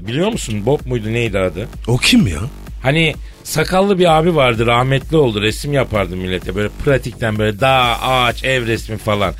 eee, 0.00 0.06
biliyor 0.08 0.32
musun? 0.32 0.66
Bob 0.66 0.80
muydu 0.86 1.12
neydi 1.12 1.38
adı? 1.38 1.68
O 1.86 1.96
kim 1.96 2.26
ya? 2.26 2.40
Hani 2.82 3.14
sakallı 3.44 3.98
bir 3.98 4.18
abi 4.18 4.34
vardı 4.34 4.66
rahmetli 4.66 5.16
oldu 5.16 5.42
resim 5.42 5.72
yapardı 5.72 6.16
millete 6.16 6.54
böyle 6.54 6.68
pratikten 6.84 7.38
böyle 7.38 7.60
dağ 7.60 7.98
ağaç 8.02 8.44
ev 8.44 8.66
resmi 8.66 8.96
falan. 8.98 9.32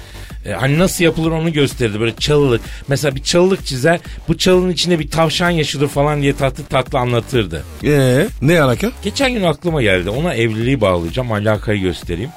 E, 0.46 0.52
hani 0.52 0.78
nasıl 0.78 1.04
yapılır 1.04 1.30
onu 1.30 1.52
gösterdi 1.52 2.00
böyle 2.00 2.16
çalılık. 2.16 2.60
Mesela 2.88 3.14
bir 3.14 3.22
çalılık 3.22 3.66
çizer 3.66 4.00
bu 4.28 4.38
çalının 4.38 4.70
içinde 4.72 4.98
bir 4.98 5.10
tavşan 5.10 5.50
yaşadır 5.50 5.88
falan 5.88 6.22
diye 6.22 6.36
tatlı 6.36 6.64
tatlı 6.64 6.98
anlatırdı. 6.98 7.62
Ee, 7.84 8.26
ne 8.42 8.60
alaka? 8.60 8.90
Geçen 9.02 9.32
gün 9.32 9.42
aklıma 9.42 9.82
geldi 9.82 10.10
ona 10.10 10.34
evliliği 10.34 10.80
bağlayacağım 10.80 11.32
alakayı 11.32 11.80
göstereyim. 11.80 12.30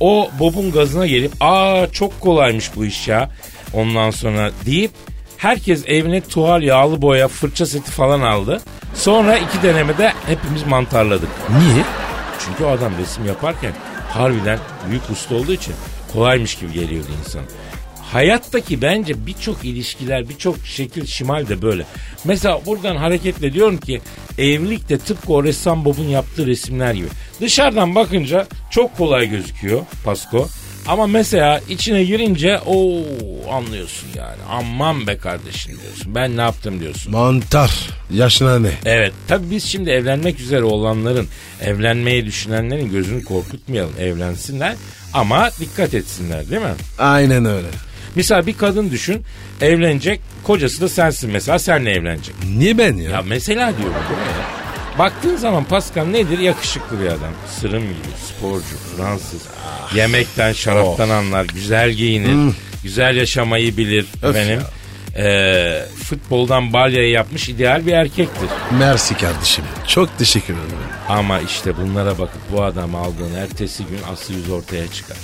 O 0.00 0.30
Bob'un 0.38 0.72
gazına 0.72 1.06
gelip 1.06 1.32
aa 1.40 1.86
çok 1.92 2.20
kolaymış 2.20 2.70
bu 2.76 2.84
iş 2.84 3.08
ya 3.08 3.30
ondan 3.72 4.10
sonra 4.10 4.50
deyip 4.66 4.90
herkes 5.36 5.84
evine 5.86 6.20
tuval 6.20 6.62
yağlı 6.62 7.02
boya 7.02 7.28
fırça 7.28 7.66
seti 7.66 7.90
falan 7.90 8.20
aldı. 8.20 8.60
Sonra 8.94 9.36
iki 9.38 9.62
denemede 9.62 10.12
hepimiz 10.26 10.66
mantarladık. 10.66 11.28
Niye? 11.58 11.84
Çünkü 12.44 12.64
adam 12.64 12.92
resim 12.98 13.26
yaparken 13.26 13.72
harbiden 14.08 14.58
büyük 14.90 15.10
usta 15.10 15.34
olduğu 15.34 15.52
için 15.52 15.74
kolaymış 16.12 16.54
gibi 16.54 16.72
geliyordu 16.72 17.08
insan. 17.26 17.42
Hayattaki 18.12 18.82
bence 18.82 19.26
birçok 19.26 19.64
ilişkiler, 19.64 20.28
birçok 20.28 20.56
şekil 20.66 21.06
şimal 21.06 21.48
de 21.48 21.62
böyle. 21.62 21.86
Mesela 22.24 22.60
buradan 22.66 22.96
hareketle 22.96 23.52
diyorum 23.52 23.76
ki 23.76 24.00
evlilik 24.38 24.88
de 24.88 24.98
tıpkı 24.98 25.32
o 25.32 25.44
ressam 25.44 25.84
Bob'un 25.84 26.08
yaptığı 26.08 26.46
resimler 26.46 26.94
gibi. 26.94 27.06
Dışarıdan 27.40 27.94
bakınca 27.94 28.46
çok 28.70 28.96
kolay 28.96 29.30
gözüküyor 29.30 29.80
Pasko. 30.04 30.48
Ama 30.86 31.06
mesela 31.06 31.60
içine 31.68 32.04
girince 32.04 32.60
o 32.66 33.02
anlıyorsun 33.52 34.08
yani. 34.16 34.36
Aman 34.50 35.06
be 35.06 35.16
kardeşim 35.16 35.78
diyorsun. 35.82 36.14
Ben 36.14 36.36
ne 36.36 36.40
yaptım 36.40 36.80
diyorsun. 36.80 37.12
Mantar. 37.12 37.70
Yaşına 38.10 38.58
ne? 38.58 38.70
Evet 38.84 39.12
tabii 39.28 39.50
biz 39.50 39.64
şimdi 39.64 39.90
evlenmek 39.90 40.40
üzere 40.40 40.62
olanların, 40.64 41.28
evlenmeyi 41.62 42.26
düşünenlerin 42.26 42.90
gözünü 42.90 43.24
korkutmayalım. 43.24 43.92
Evlensinler 44.00 44.74
ama 45.12 45.50
dikkat 45.60 45.94
etsinler 45.94 46.50
değil 46.50 46.62
mi? 46.62 46.74
Aynen 46.98 47.44
öyle. 47.44 47.66
Mesela 48.16 48.46
bir 48.46 48.56
kadın 48.56 48.90
düşün 48.90 49.22
evlenecek 49.60 50.20
kocası 50.44 50.80
da 50.80 50.88
sensin 50.88 51.30
mesela 51.30 51.58
senle 51.58 51.90
evlenecek. 51.92 52.34
Niye 52.56 52.78
ben 52.78 52.96
ya? 52.96 53.10
Ya 53.10 53.22
mesela 53.22 53.72
diyorum? 53.78 53.94
Baktığın 54.98 55.36
zaman 55.36 55.64
Pascal 55.64 56.04
nedir? 56.04 56.38
Yakışıklı 56.38 57.00
bir 57.00 57.06
adam. 57.06 57.32
Sırım 57.60 57.82
gibi, 57.82 57.94
sporcu, 58.28 58.64
Fransız. 58.96 59.42
Yemekten, 59.94 60.52
şaraptan 60.52 61.08
anlar, 61.08 61.44
güzel 61.54 61.90
giyinir, 61.90 62.54
güzel 62.82 63.16
yaşamayı 63.16 63.76
bilir. 63.76 64.06
Öf 64.22 64.34
benim. 64.34 64.60
Ee, 65.16 65.82
futboldan 66.04 66.72
balyayı 66.72 67.10
yapmış 67.10 67.48
ideal 67.48 67.86
bir 67.86 67.92
erkektir. 67.92 68.48
Mersi 68.78 69.16
kardeşim. 69.16 69.64
Çok 69.88 70.18
teşekkür 70.18 70.54
ederim. 70.54 70.68
Ama 71.08 71.40
işte 71.40 71.76
bunlara 71.76 72.18
bakıp 72.18 72.40
bu 72.52 72.62
adam 72.64 72.94
aldığın 72.94 73.34
ertesi 73.34 73.84
gün 73.84 73.98
aslı 74.12 74.34
yüz 74.34 74.50
ortaya 74.50 74.88
çıkar. 74.92 75.16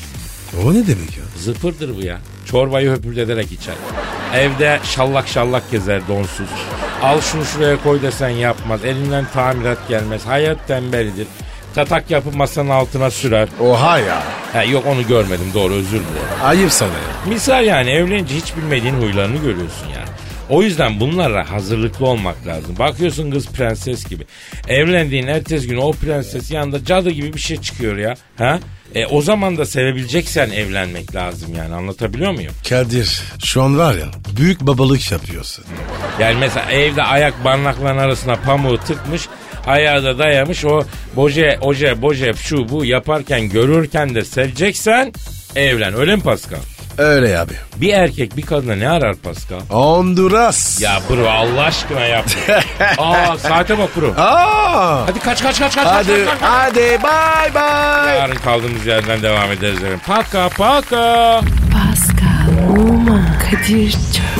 O 0.65 0.75
ne 0.75 0.87
demek 0.87 1.17
ya? 1.17 1.25
Zıpırdır 1.39 1.97
bu 1.97 2.03
ya. 2.03 2.19
Çorbayı 2.51 2.91
höpürdederek 2.91 3.53
içer. 3.53 3.75
Evde 4.35 4.79
şallak 4.85 5.29
şallak 5.29 5.71
gezer 5.71 6.09
donsuz. 6.09 6.49
Al 7.03 7.21
şunu 7.21 7.45
şuraya 7.45 7.83
koy 7.83 8.03
desen 8.03 8.29
yapmaz. 8.29 8.85
Elinden 8.85 9.25
tamirat 9.35 9.89
gelmez. 9.89 10.27
Hayat 10.27 10.69
tembelidir. 10.69 11.27
Tatak 11.75 12.11
yapıp 12.11 12.35
masanın 12.35 12.71
altına 12.71 13.11
sürer. 13.11 13.49
Oha 13.61 13.99
ya. 13.99 14.23
Ha, 14.53 14.65
yok 14.65 14.87
onu 14.87 15.07
görmedim 15.07 15.51
doğru 15.55 15.73
özür 15.73 15.91
dilerim. 15.91 16.43
Ayıp 16.43 16.73
sana 16.73 16.91
ya. 16.91 17.29
Misal 17.29 17.65
yani 17.65 17.91
evlenince 17.91 18.35
hiç 18.35 18.57
bilmediğin 18.57 18.95
huylarını 18.95 19.37
görüyorsun 19.37 19.87
yani. 19.87 20.09
O 20.49 20.63
yüzden 20.63 21.01
bunlara 21.01 21.51
hazırlıklı 21.51 22.07
olmak 22.07 22.47
lazım. 22.47 22.79
Bakıyorsun 22.79 23.31
kız 23.31 23.49
prenses 23.49 24.05
gibi. 24.05 24.25
Evlendiğin 24.69 25.27
ertesi 25.27 25.69
gün 25.69 25.77
o 25.77 25.93
prenses 25.93 26.51
yanında 26.51 26.85
cadı 26.85 27.11
gibi 27.11 27.35
bir 27.35 27.41
şey 27.41 27.57
çıkıyor 27.57 27.97
ya. 27.97 28.15
Ha? 28.39 28.59
E, 28.95 29.07
o 29.07 29.23
zaman 29.23 29.57
da 29.57 29.67
sevebileceksen 29.67 30.51
evlenmek 30.51 31.15
lazım 31.15 31.55
yani 31.55 31.75
anlatabiliyor 31.75 32.33
muyum? 32.33 32.53
Kadir 32.69 33.23
şu 33.45 33.63
an 33.63 33.79
var 33.79 33.95
ya 33.95 34.07
büyük 34.37 34.61
babalık 34.61 35.13
yapıyorsun. 35.13 35.65
Yani 36.21 36.39
mesela 36.41 36.71
evde 36.71 37.03
ayak 37.03 37.45
barnakların 37.45 37.99
arasına 37.99 38.37
pamuğu 38.37 38.79
tıkmış 38.79 39.29
ayağı 39.67 40.05
da 40.05 40.19
dayamış 40.19 40.65
o 40.65 40.83
boje, 41.17 41.59
oje, 41.61 42.03
boje, 42.03 42.33
şu 42.33 42.69
bu 42.69 42.85
yaparken 42.85 43.49
görürken 43.49 44.15
de 44.15 44.25
seveceksen 44.25 45.13
evlen. 45.57 45.95
Öyle 45.95 46.17
mi 46.17 46.23
Pascal? 46.23 46.59
Öyle 46.99 47.39
abi. 47.39 47.53
Bir 47.77 47.95
erkek 47.95 48.37
bir 48.37 48.43
kadına 48.43 48.75
ne 48.77 48.89
arar 48.89 49.15
Pascal? 49.17 49.61
Honduras. 49.69 50.81
Ya 50.81 51.01
bro 51.11 51.29
Allah 51.29 51.63
aşkına 51.63 52.01
yap. 52.01 52.25
Aa 52.99 53.39
saate 53.39 53.79
bak 53.79 53.89
bro. 53.97 54.15
Aa. 54.23 55.07
Hadi 55.07 55.19
kaç 55.19 55.43
kaç 55.43 55.59
kaç 55.59 55.75
kaç 55.75 55.87
Hadi 55.87 56.09
kaç 56.09 56.29
kaç. 56.29 56.41
kaç. 56.41 56.51
hadi 56.51 56.81
bye 56.81 57.55
bye. 57.55 58.17
Yarın 58.19 58.35
kaldığımız 58.35 58.87
yerden 58.87 59.23
devam 59.23 59.53
ederiz. 59.53 59.79
Paka 60.07 60.49
paka. 60.49 61.41
Pascal, 61.73 62.79
Oman, 62.79 63.27
Kadir 63.51 63.91
çok 63.93 64.40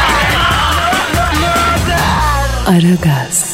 Aragaz. 2.71 3.50